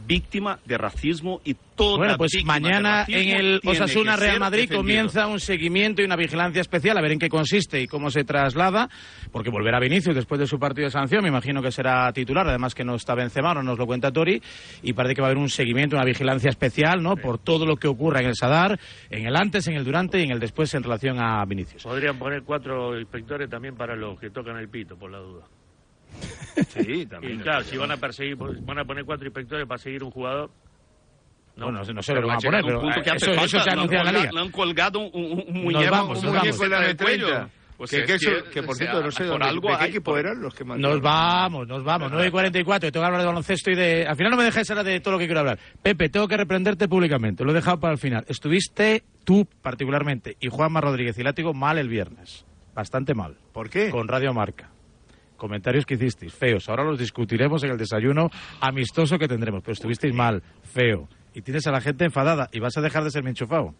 [0.05, 4.81] víctima de racismo y toda Bueno, pues mañana en el Osasuna Real Madrid defendido.
[4.81, 8.23] comienza un seguimiento y una vigilancia especial a ver en qué consiste y cómo se
[8.23, 8.89] traslada,
[9.31, 12.73] porque volverá Vinicius después de su partido de sanción, me imagino que será titular, además
[12.73, 14.41] que no está Benzema, no nos lo cuenta Tori,
[14.81, 17.15] y parece que va a haber un seguimiento, una vigilancia especial, ¿no?
[17.15, 18.79] Por todo lo que ocurra en el Sadar,
[19.09, 21.83] en el antes, en el durante y en el después en relación a Vinicius.
[21.83, 25.45] Podrían poner cuatro inspectores también para los que tocan el pito, por la duda.
[26.69, 27.39] Sí, Y también.
[27.41, 30.49] claro, si van a perseguir, van a poner cuatro inspectores para seguir un jugador.
[31.55, 33.13] No, no, sé- no sé lo que van ha a poner, pero punto que eh,
[33.15, 34.31] eso, falta, eso se le han anuncia en la colgado- liga.
[34.33, 35.09] Le han colgado un,
[35.47, 37.25] un- muñeco, vamos, un muñeco en cuello.
[37.27, 37.49] 30.
[37.77, 39.45] Pues que, es que eso- que, que, por o sea, cierto, no sé por dónde-
[39.47, 40.95] algo de qué hay, equipo por- eran los que mandaron.
[40.97, 42.11] Nos vamos, nos vamos.
[42.11, 42.89] 9 y 44.
[42.89, 44.05] Y tengo que hablar de baloncesto y de.
[44.07, 45.59] Al final no me dejáis hablar de todo lo que quiero hablar.
[45.81, 47.43] Pepe, tengo que reprenderte públicamente.
[47.43, 48.23] Lo he dejado para el final.
[48.27, 52.45] Estuviste tú, particularmente, y Juanma Rodríguez y Látigo mal el viernes.
[52.75, 53.35] Bastante mal.
[53.51, 53.89] ¿Por qué?
[53.89, 54.69] Con Radio Marca.
[55.37, 56.67] Comentarios que hicisteis, feos.
[56.67, 58.29] Ahora los discutiremos en el desayuno
[58.59, 59.61] amistoso que tendremos.
[59.61, 61.07] Pero estuvisteis mal, feo.
[61.33, 62.49] Y tienes a la gente enfadada.
[62.51, 63.73] Y vas a dejar de ser mi enchufado.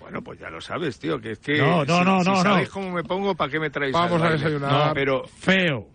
[0.00, 1.58] Bueno, pues ya lo sabes, tío, que es que...
[1.58, 2.74] No, no, si- no, si no, sabéis no.
[2.74, 4.88] cómo me pongo, ¿para qué me traéis Vamos al a desayunar.
[4.88, 5.24] No, pero...
[5.26, 5.86] Feo.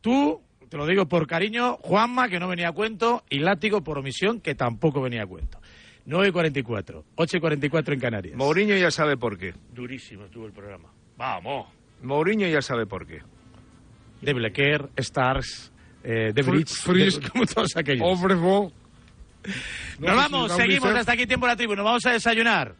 [0.00, 3.98] Tú, te lo digo por cariño, Juanma, que no venía a cuento, y Látigo por
[3.98, 5.58] omisión, que tampoco venía a cuento.
[6.06, 8.36] 9 y 44, 8 y 44 en Canarias.
[8.36, 9.54] Mourinho ya sabe por qué.
[9.72, 10.90] Durísimo estuvo el programa.
[11.16, 11.68] Vamos.
[12.02, 13.22] Mourinho ya sabe por qué.
[14.24, 15.70] De Blequer, Stars,
[16.02, 18.06] eh, de Bridge, Frisk, de- como todos aquellos.
[18.06, 18.72] Obrefo.
[19.98, 22.74] No Nos vamos, seguimos hasta aquí tiempo la tribu, nos vamos a desayunar.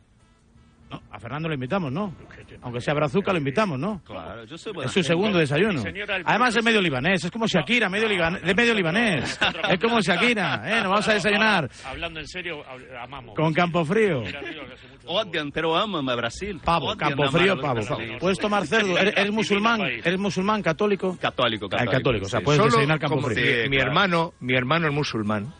[0.94, 2.14] No, a Fernando lo invitamos, ¿no?
[2.62, 4.00] Aunque sea brazuca, lo invitamos, ¿no?
[4.04, 5.08] Claro, yo soy buena Es su gente.
[5.08, 5.80] segundo desayuno.
[5.80, 9.38] señora, Además es medio libanés, es como Shakira, medio libanés, de medio libanés.
[9.70, 10.80] Es como Shakira, ¿eh?
[10.82, 12.62] Nos vamos a desayunar Hablando en serio,
[13.00, 13.34] amamos.
[13.34, 14.22] con Campofrío.
[15.06, 16.60] Odian, pero aman a Brasil.
[16.64, 17.80] Pavo, Campofrío, pavo.
[18.18, 18.96] ¿Puedes tomar cerdo?
[18.98, 19.80] ¿Eres, musulmán?
[19.82, 21.16] ¿Eres musulmán, católico?
[21.20, 21.92] Católico, Ah, católico.
[21.92, 23.68] católico, o sea, puedes desayunar Campofrío.
[23.68, 25.52] mi, hermano, mi hermano es musulmán.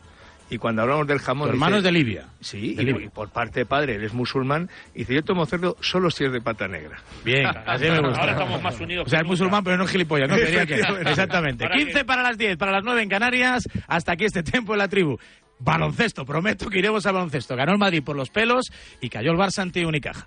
[0.51, 1.49] Y cuando hablamos del jamón...
[1.49, 2.29] Tu hermano dice- es de Libia.
[2.41, 3.07] Sí, De y, Libia.
[3.07, 4.69] y por parte de padre, él es musulmán.
[4.95, 6.99] Y dice, yo tomo cerdo solo si es de pata negra.
[7.25, 8.21] Bien, así me gusta.
[8.21, 10.37] Ahora estamos más unidos O sea, es musulmán, pero no es gilipollas, ¿no?
[10.37, 11.11] Quería que- Efectivamente.
[11.11, 11.65] Exactamente.
[11.65, 13.65] Ahora que- 15 para las 10, para las 9 en Canarias.
[13.89, 15.17] Hasta aquí este tiempo en la tribu.
[15.59, 17.57] Baloncesto, prometo que iremos a baloncesto.
[17.57, 18.71] Ganó el Madrid por los pelos
[19.01, 20.27] y cayó el Barça ante Unicaja.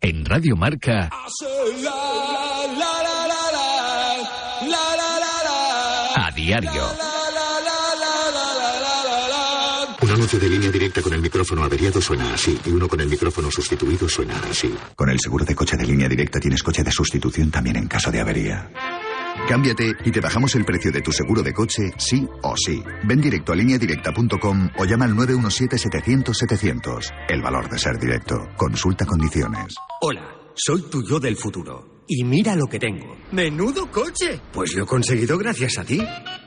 [0.00, 1.10] En Radio Marca,
[6.14, 7.16] a diario.
[10.16, 13.50] anuncio de línea directa con el micrófono averiado suena así y uno con el micrófono
[13.50, 14.74] sustituido suena así.
[14.94, 18.10] Con el seguro de coche de línea directa tienes coche de sustitución también en caso
[18.10, 19.05] de avería.
[19.48, 22.82] Cámbiate y te bajamos el precio de tu seguro de coche, sí o sí.
[23.04, 27.12] Ven directo a lineadirecta.com o llama al 917-700-700.
[27.28, 28.36] El valor de ser directo.
[28.56, 29.74] Consulta condiciones.
[30.00, 32.02] Hola, soy tu yo del futuro.
[32.08, 33.16] Y mira lo que tengo.
[33.32, 34.40] ¡Menudo coche!
[34.52, 36.00] Pues lo he conseguido gracias a ti.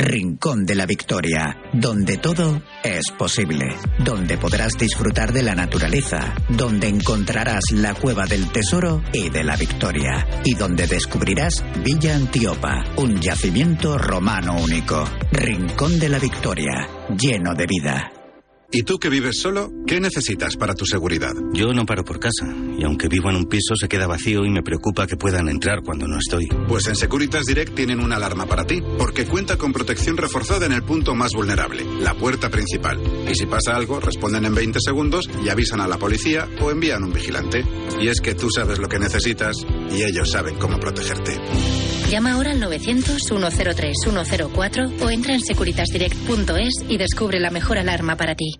[0.00, 6.88] Rincón de la Victoria, donde todo es posible, donde podrás disfrutar de la naturaleza, donde
[6.88, 13.20] encontrarás la cueva del tesoro y de la victoria, y donde descubrirás Villa Antiopa, un
[13.20, 15.04] yacimiento romano único.
[15.32, 18.19] Rincón de la Victoria, lleno de vida.
[18.72, 19.72] ¿Y tú que vives solo?
[19.84, 21.32] ¿Qué necesitas para tu seguridad?
[21.52, 22.46] Yo no paro por casa,
[22.78, 25.82] y aunque vivo en un piso se queda vacío y me preocupa que puedan entrar
[25.82, 26.46] cuando no estoy.
[26.68, 30.72] Pues en Securitas Direct tienen una alarma para ti, porque cuenta con protección reforzada en
[30.72, 33.00] el punto más vulnerable, la puerta principal.
[33.28, 37.02] Y si pasa algo, responden en 20 segundos y avisan a la policía o envían
[37.02, 37.64] un vigilante.
[38.00, 39.56] Y es que tú sabes lo que necesitas
[39.90, 41.40] y ellos saben cómo protegerte.
[42.08, 48.59] Llama ahora al 900-103-104 o entra en securitasdirect.es y descubre la mejor alarma para ti.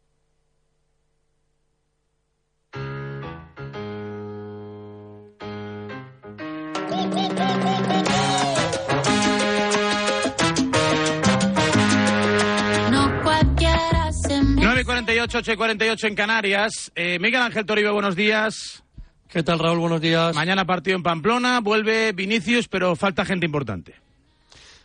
[14.81, 16.91] 9 y 48, 8 y 48 en Canarias.
[16.95, 18.83] Eh, Miguel Ángel Toribio, buenos días.
[19.27, 19.77] ¿Qué tal, Raúl?
[19.77, 20.35] Buenos días.
[20.35, 23.95] Mañana partido en Pamplona, vuelve Vinicius, pero falta gente importante.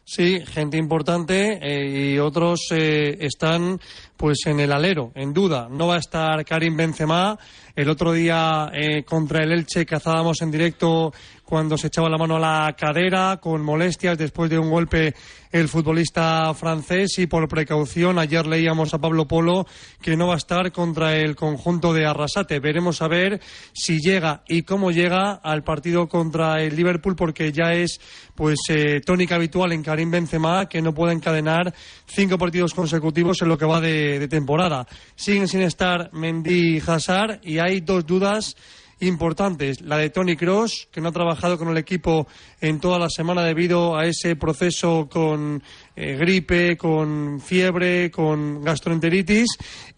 [0.04, 3.80] Sí, gente importante eh, y otros eh, están
[4.16, 5.68] pues en el alero, en duda.
[5.70, 7.38] No va a estar Karim Benzema
[7.76, 11.12] el otro día eh, contra el Elche cazábamos en directo
[11.44, 15.14] cuando se echaba la mano a la cadera con molestias después de un golpe
[15.52, 19.66] el futbolista francés y por precaución ayer leíamos a Pablo Polo
[20.02, 22.58] que no va a estar contra el conjunto de Arrasate.
[22.60, 23.40] Veremos a ver
[23.72, 28.00] si llega y cómo llega al partido contra el Liverpool porque ya es
[28.34, 31.72] pues eh, tónica habitual en Karim Benzema que no puede encadenar
[32.06, 34.86] cinco partidos consecutivos en lo que va de, temporada.
[35.14, 38.56] Siguen sin estar Mendy y Hazard y dos dudas
[39.00, 39.80] importantes.
[39.82, 42.26] La de Tony Cross, que no ha trabajado con el equipo
[42.60, 45.62] en toda la semana debido a ese proceso con
[45.94, 49.48] eh, gripe, con fiebre, con gastroenteritis.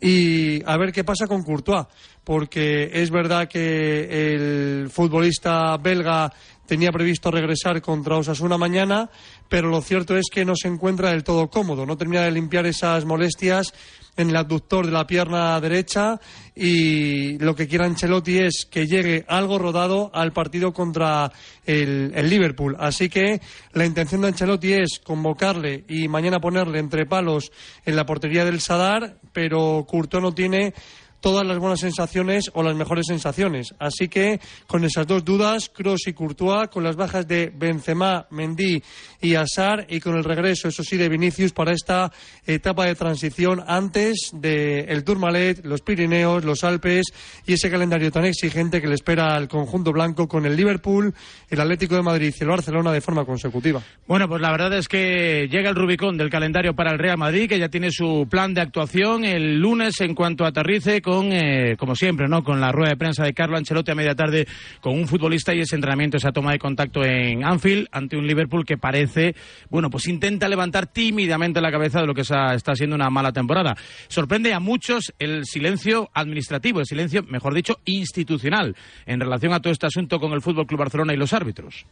[0.01, 1.87] Y a ver qué pasa con Courtois,
[2.25, 6.33] porque es verdad que el futbolista belga
[6.67, 9.09] tenía previsto regresar contra Osasuna mañana,
[9.49, 12.67] pero lo cierto es que no se encuentra del todo cómodo, no termina de limpiar
[12.67, 13.73] esas molestias
[14.19, 16.21] en el abductor de la pierna derecha
[16.55, 21.31] y lo que quiere Ancelotti es que llegue algo rodado al partido contra
[21.65, 22.77] el, el Liverpool.
[22.81, 23.41] Así que
[23.73, 27.53] la intención de Ancelotti es convocarle y mañana ponerle entre palos
[27.87, 30.75] en la portería del Sadar, pero Courtois no tiene
[31.21, 33.75] todas las buenas sensaciones o las mejores sensaciones.
[33.79, 38.83] Así que con esas dos dudas, Kroos y Courtois, con las bajas de Benzema, Mendy
[39.21, 42.13] y Asar y con el regreso, eso sí, de Vinicius para esta
[42.47, 47.07] etapa de transición antes del Tourmalet, los Pirineos, los Alpes
[47.47, 51.15] y ese calendario tan exigente que le espera al conjunto blanco con el Liverpool,
[51.49, 53.83] el Atlético de Madrid y el Barcelona de forma consecutiva.
[54.07, 57.49] Bueno, pues la verdad es que llega el Rubicón del calendario para el Real Madrid,
[57.49, 61.97] que ya tiene su plan de actuación el lunes en cuanto aterrice con, eh, como
[61.97, 62.45] siempre, ¿no?
[62.45, 64.47] Con la rueda de prensa de Carlo Ancelotti a media tarde
[64.83, 68.67] con un futbolista y ese entrenamiento, esa toma de contacto en Anfield ante un Liverpool
[68.67, 69.35] que parece,
[69.71, 73.75] bueno, pues intenta levantar tímidamente la cabeza de lo que está siendo una mala temporada.
[74.09, 79.73] Sorprende a muchos el silencio administrativo, el silencio, mejor dicho, institucional en relación a todo
[79.73, 81.87] este asunto con el Fútbol Club Barcelona y los árbitros.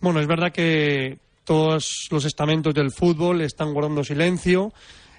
[0.00, 4.72] Bueno, es verdad que todos los estamentos del fútbol están guardando silencio.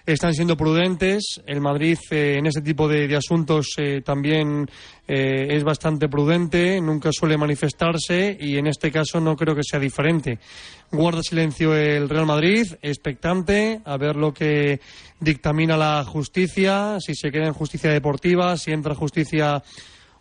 [0.06, 1.42] Están siendo prudentes.
[1.46, 4.70] El Madrid eh, en este tipo de, asuntos eh, también
[5.08, 9.80] eh, es bastante prudente, nunca suele manifestarse y en este caso no creo que sea
[9.80, 10.40] diferente.
[10.92, 14.80] Guarda silencio el Real Madrid, expectante a ver lo que
[15.20, 19.64] dictamina la justicia, si se queda en justicia deportiva, si entra justicia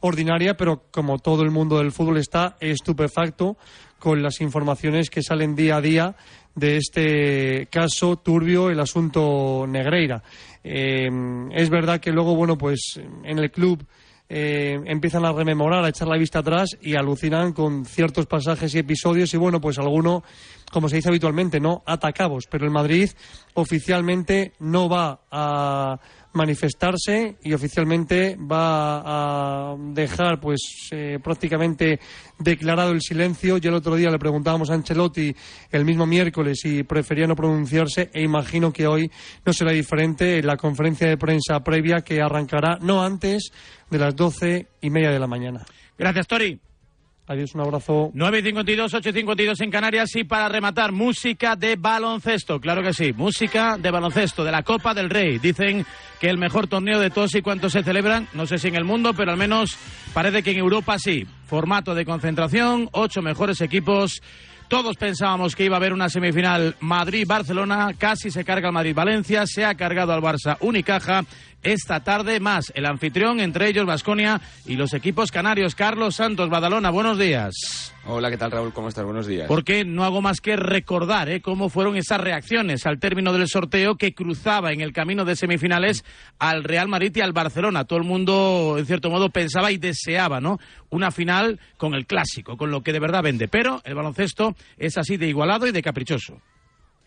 [0.01, 3.57] ordinaria, pero como todo el mundo del fútbol está estupefacto
[3.99, 6.17] con las informaciones que salen día a día
[6.55, 10.23] de este caso turbio, el asunto Negreira.
[10.65, 11.09] Eh,
[11.53, 13.85] es verdad que luego, bueno, pues en el club
[14.35, 18.79] eh, empiezan a rememorar, a echar la vista atrás y alucinan con ciertos pasajes y
[18.79, 20.23] episodios y bueno, pues alguno,
[20.71, 23.11] como se dice habitualmente, no atacabos, pero el Madrid
[23.53, 26.01] oficialmente no va a
[26.33, 32.01] manifestarse y oficialmente va a dejar pues eh, prácticamente
[32.39, 33.59] declarado el silencio.
[33.59, 35.35] Yo el otro día le preguntábamos a Ancelotti
[35.71, 39.11] el mismo miércoles si prefería no pronunciarse e imagino que hoy
[39.45, 43.53] no será diferente en la conferencia de prensa previa que arrancará no antes
[43.91, 45.65] de las doce y media de la mañana.
[45.99, 46.72] Gracias, Tori.
[47.33, 48.11] Adiós, un abrazo.
[48.15, 53.91] 9.52, 8.52 en Canarias y para rematar, música de baloncesto, claro que sí, música de
[53.91, 55.39] baloncesto, de la Copa del Rey.
[55.39, 55.87] Dicen
[56.21, 58.85] que el mejor torneo de todos y cuantos se celebran, no sé si en el
[58.85, 59.79] mundo, pero al menos
[60.13, 61.27] parece que en Europa sí.
[61.47, 64.21] Formato de concentración, ocho mejores equipos.
[64.69, 69.65] Todos pensábamos que iba a haber una semifinal Madrid-Barcelona, casi se carga el Madrid-Valencia, se
[69.65, 71.25] ha cargado al Barça Unicaja.
[71.63, 75.77] Esta tarde más el anfitrión, entre ellos Vasconia y los equipos canarios.
[75.77, 77.95] Carlos Santos Badalona, buenos días.
[78.05, 78.73] Hola, ¿qué tal Raúl?
[78.73, 79.05] ¿Cómo estás?
[79.05, 79.47] Buenos días.
[79.47, 81.41] Porque no hago más que recordar ¿eh?
[81.41, 86.05] cómo fueron esas reacciones al término del sorteo que cruzaba en el camino de semifinales
[86.41, 87.85] al Real Madrid y al Barcelona.
[87.85, 90.59] Todo el mundo, en cierto modo, pensaba y deseaba, ¿no?
[90.91, 93.47] Una final con el clásico, con lo que de verdad vende.
[93.47, 96.41] Pero el baloncesto es así de igualado y de caprichoso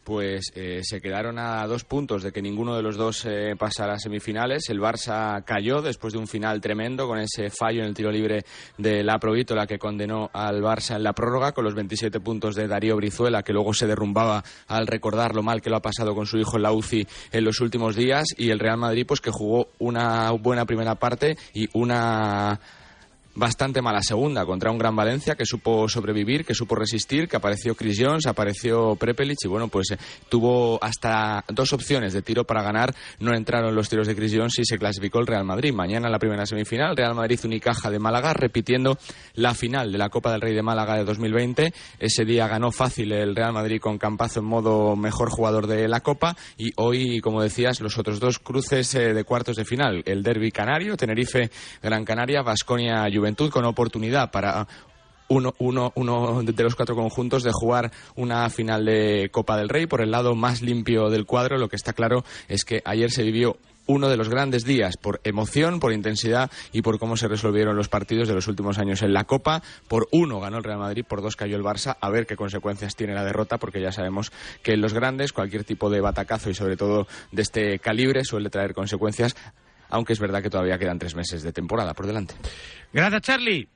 [0.06, 3.96] pues eh, se quedaron a dos puntos de que ninguno de los dos eh, pasara
[3.96, 4.70] a semifinales.
[4.70, 8.46] El Barça cayó después de un final tremendo con ese fallo en el tiro libre
[8.78, 12.68] de la Provítola que condenó al Barça en la prórroga con los 27 puntos de
[12.68, 16.28] Darío Brizuela que luego se derrumbaba al recordar lo mal que lo ha pasado con
[16.28, 19.32] su hijo en la UCI en los últimos días y el Real Madrid pues que
[19.32, 22.60] jugó una buena primera parte y una
[23.36, 27.76] bastante mala segunda contra un Gran Valencia que supo sobrevivir, que supo resistir, que apareció
[27.76, 29.98] Chris Jones, apareció Prepelic y bueno, pues eh,
[30.30, 32.96] tuvo hasta dos opciones de tiro para ganar.
[33.20, 35.74] No entraron los tiros de Chris Jones y se clasificó el Real Madrid.
[35.74, 38.98] Mañana la primera semifinal, Real Madrid Unicaja de Málaga, repitiendo
[39.36, 41.74] la final de la Copa del Rey de Málaga de 2020.
[42.00, 46.00] Ese día ganó fácil el Real Madrid con Campazo en modo mejor jugador de la
[46.00, 50.04] Copa y hoy, como decías, los otros dos cruces eh, de cuartos de final.
[50.06, 51.50] El Derby Canario, Tenerife,
[51.82, 54.68] Gran Canaria, Vasconia, Juventud Juventud con oportunidad para
[55.30, 59.88] uno, uno, uno, de los cuatro conjuntos de jugar una final de Copa del Rey
[59.88, 61.58] por el lado más limpio del cuadro.
[61.58, 63.58] Lo que está claro es que ayer se vivió
[63.88, 67.90] uno de los grandes días por emoción, por intensidad y por cómo se resolvieron los
[67.90, 69.64] partidos de los últimos años en la Copa.
[69.88, 71.98] Por uno ganó el Real Madrid, por dos cayó el Barça.
[72.00, 75.64] A ver qué consecuencias tiene la derrota, porque ya sabemos que en los grandes cualquier
[75.64, 79.36] tipo de batacazo y sobre todo de este calibre suele traer consecuencias
[79.96, 82.36] aunque es verdad que todavía quedan tres meses de temporada por delante.
[82.92, 83.68] Gracias, Charlie.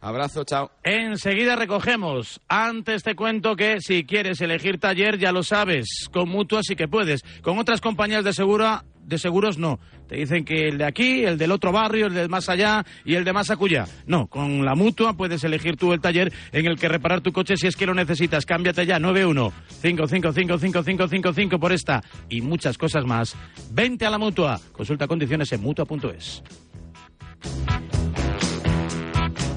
[0.00, 0.70] Abrazo, chao.
[0.82, 2.40] Enseguida recogemos.
[2.48, 6.08] Antes te cuento que si quieres elegir taller, ya lo sabes.
[6.12, 7.22] Con mutuas sí que puedes.
[7.40, 9.78] Con otras compañías de segura, de seguros no.
[10.08, 13.14] Te dicen que el de aquí, el del otro barrio, el del más allá y
[13.14, 13.86] el de más acullá.
[14.06, 17.56] No, con la mutua puedes elegir tú el taller en el que reparar tu coche
[17.56, 18.46] si es que lo necesitas.
[18.46, 19.52] Cámbiate ya 91
[19.82, 23.36] 5555555 por esta y muchas cosas más.
[23.70, 24.60] Vente a la mutua.
[24.72, 26.42] Consulta condiciones en mutua.es.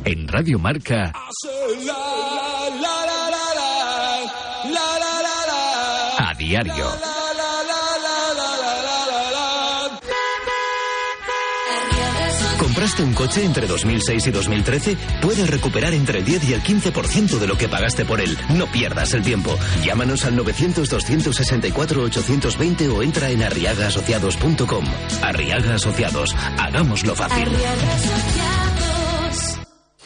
[0.06, 1.12] En Radio Marca.
[6.20, 7.17] A diario.
[12.78, 14.96] ¿Compraste un coche entre 2006 y 2013?
[15.20, 18.38] Puedes recuperar entre el 10 y el 15% de lo que pagaste por él.
[18.50, 19.58] No pierdas el tiempo.
[19.84, 24.86] Llámanos al 900-264-820 o entra en arriagaasociados.com.
[25.24, 26.36] Arriaga Asociados.
[26.60, 27.50] Hagámoslo fácil.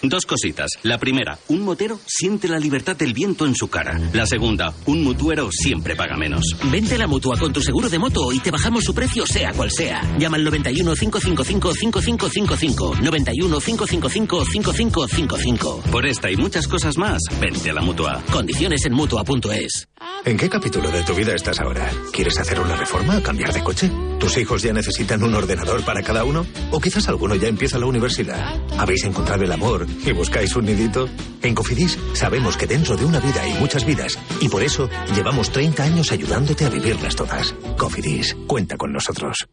[0.04, 0.72] Dos cositas.
[0.82, 4.00] La primera, un motero siente la libertad del viento en su cara.
[4.14, 6.44] La segunda, un mutuero siempre paga menos.
[6.72, 9.54] Vente a la mutua con tu seguro de moto y te bajamos su precio sea
[9.54, 10.02] cual sea.
[10.18, 12.96] Llama al 91 555 5555.
[13.02, 15.82] 91 555 5555.
[15.92, 18.24] Por esta y muchas cosas más, vente a la mutua.
[18.32, 19.88] Condiciones en mutua.es.
[20.26, 21.92] ¿En qué capítulo de tu vida estás ahora?
[22.12, 23.92] ¿Quieres hacer una reforma o cambiar de coche?
[24.20, 26.46] ¿Tus hijos ya necesitan un ordenador para cada uno?
[26.72, 28.60] ¿O quizás alguno ya empieza la universidad?
[28.78, 31.08] ¿Habéis encontrado el amor y buscáis un nidito?
[31.42, 35.52] En Cofidis sabemos que dentro de una vida hay muchas vidas y por eso llevamos
[35.52, 37.54] 30 años ayudándote a vivirlas todas.
[37.78, 39.48] Cofidis, cuenta con nosotros.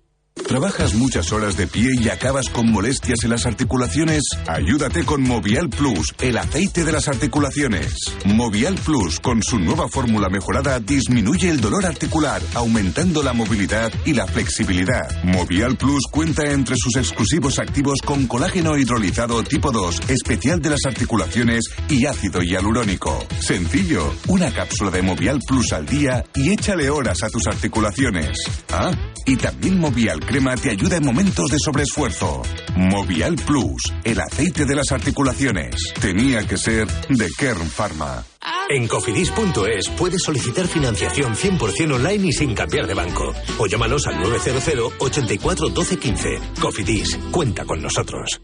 [0.47, 4.23] ¿Trabajas muchas horas de pie y acabas con molestias en las articulaciones?
[4.47, 7.93] Ayúdate con Movial Plus, el aceite de las articulaciones.
[8.25, 14.15] Movial Plus, con su nueva fórmula mejorada, disminuye el dolor articular, aumentando la movilidad y
[14.15, 15.23] la flexibilidad.
[15.23, 20.87] Movial Plus cuenta entre sus exclusivos activos con colágeno hidrolizado tipo 2, especial de las
[20.87, 23.27] articulaciones y ácido hialurónico.
[23.41, 28.39] Sencillo, una cápsula de Movial Plus al día y échale horas a tus articulaciones.
[28.71, 28.93] Ah,
[29.27, 32.43] y también Movial Crema te ayuda en momentos de sobreesfuerzo.
[32.77, 35.75] Movial Plus, el aceite de las articulaciones.
[36.03, 38.27] Tenía que ser de Kern Pharma.
[38.69, 43.33] En cofidis.es puedes solicitar financiación 100% online y sin cambiar de banco.
[43.59, 46.39] O llámanos al 900 84 12 15.
[46.61, 48.39] Cofidis, cuenta con nosotros.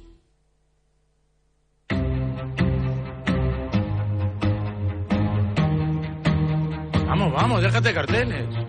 [7.07, 8.64] Vamos, vamos, déjate de carteles.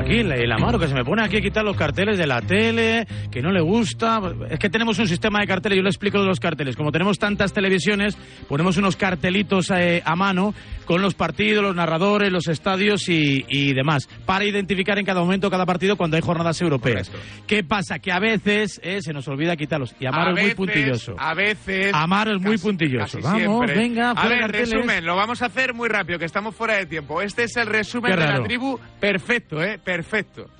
[0.00, 2.40] Aquí el, el Amaro que se me pone aquí a quitar los carteles de la
[2.40, 4.18] tele, que no le gusta.
[4.48, 6.74] Es que tenemos un sistema de carteles, yo le explico de los carteles.
[6.74, 8.16] Como tenemos tantas televisiones,
[8.48, 10.54] ponemos unos cartelitos eh, a mano
[10.90, 15.48] con los partidos, los narradores, los estadios y, y demás, para identificar en cada momento
[15.48, 17.12] cada partido cuando hay jornadas europeas.
[17.46, 18.00] ¿Qué pasa?
[18.00, 19.94] Que a veces eh, se nos olvida quitarlos.
[20.00, 21.14] Y Amaro A es muy puntilloso.
[21.16, 21.94] A veces.
[21.94, 23.20] Amaro es muy puntilloso.
[23.22, 23.74] Vamos, siempre.
[23.76, 24.70] venga, A ver, carteles.
[24.72, 27.22] resumen, lo vamos a hacer muy rápido, que estamos fuera de tiempo.
[27.22, 29.78] Este es el resumen de la tribu perfecto, ¿eh?
[29.78, 30.50] Perfecto.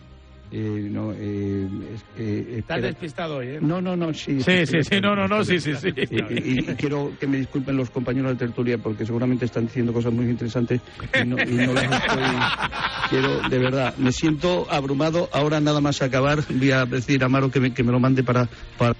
[0.53, 1.69] Eh, no, eh,
[2.17, 3.59] que, Estás despistado hoy, ¿eh?
[3.61, 4.41] No, no, no, sí.
[4.43, 5.89] Sí, sí, sí, no, no, no, sí, sí, sí.
[6.11, 9.93] Y, y- y quiero que me disculpen los compañeros de tertulia porque seguramente están diciendo
[9.93, 10.81] cosas muy interesantes
[11.15, 12.23] y no, y no las estoy...
[13.11, 15.29] Quiero, de verdad, me siento abrumado.
[15.33, 18.23] Ahora nada más acabar voy a decir a Amaro que me, que me lo mande
[18.25, 18.49] para...
[18.77, 18.95] para...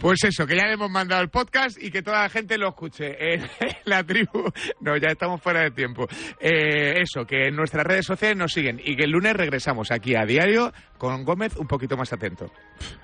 [0.00, 2.68] Pues eso, que ya le hemos mandado el podcast y que toda la gente lo
[2.68, 3.16] escuche.
[3.32, 3.48] En
[3.84, 4.50] la tribu.
[4.80, 6.06] No, ya estamos fuera de tiempo.
[6.40, 10.14] Eh, eso, que en nuestras redes sociales nos siguen y que el lunes regresamos aquí
[10.14, 12.50] a diario con Gómez un poquito más atento.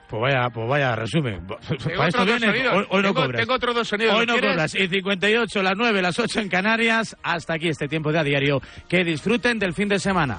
[0.09, 1.47] Pues vaya, pues vaya resumen.
[1.47, 1.57] Tengo
[1.97, 2.75] Para esto otros dos vienes, sonidos.
[2.75, 3.41] hoy, hoy no Tengo- cobras.
[3.41, 4.51] tengo otros dos sonidos, Hoy ¿lo no quieres?
[4.53, 4.75] cobras.
[4.75, 7.17] Y 58, las 9, las 8 en Canarias.
[7.23, 8.61] Hasta aquí este tiempo de a diario.
[8.89, 10.39] Que disfruten del fin de semana.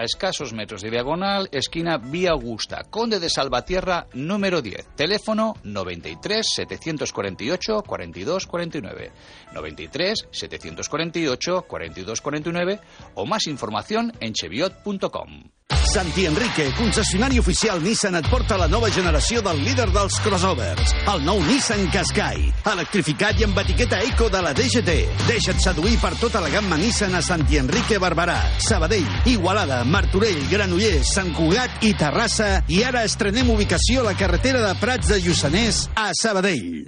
[0.01, 4.95] a escasos metros de diagonal, esquina Vía Augusta, Conde de Salvatierra, número 10.
[4.95, 9.11] Teléfono 93 748 42 49.
[9.53, 12.79] 93 748 42 49
[13.13, 15.43] o más información en cheviot.com.
[15.91, 21.25] Santi Enrique, concessionari oficial Nissan, et porta la nova generació del líder dels crossovers, el
[21.25, 24.95] nou Nissan Qashqai, electrificat i amb etiqueta eco de la DGT.
[25.27, 31.11] Deixa't seduir per tota la gamma Nissan a Santi Enrique Barberà, Sabadell, Igualada, Martorell, Granollers,
[31.11, 35.89] Sant Cugat i Terrassa i ara estrenem ubicació a la carretera de Prats de Lluçanès
[35.99, 36.87] a Sabadell.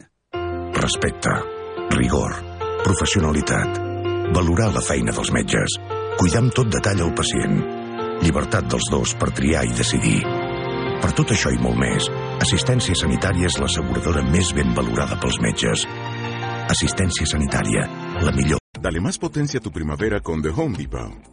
[0.79, 1.37] Respecte,
[1.99, 2.39] rigor,
[2.87, 3.83] professionalitat,
[4.31, 5.79] valorar la feina dels metges,
[6.15, 7.82] cuidar amb tot detall el pacient,
[8.23, 10.21] llibertat dels dos per triar i decidir.
[11.03, 12.07] Per tot això i molt més,
[12.43, 15.85] Assistència Sanitària és l'asseguradora més ben valorada pels metges.
[16.71, 17.85] Assistència Sanitària,
[18.23, 18.63] la millor.
[18.79, 21.32] Dale más potencia a tu primavera con The Home Depot.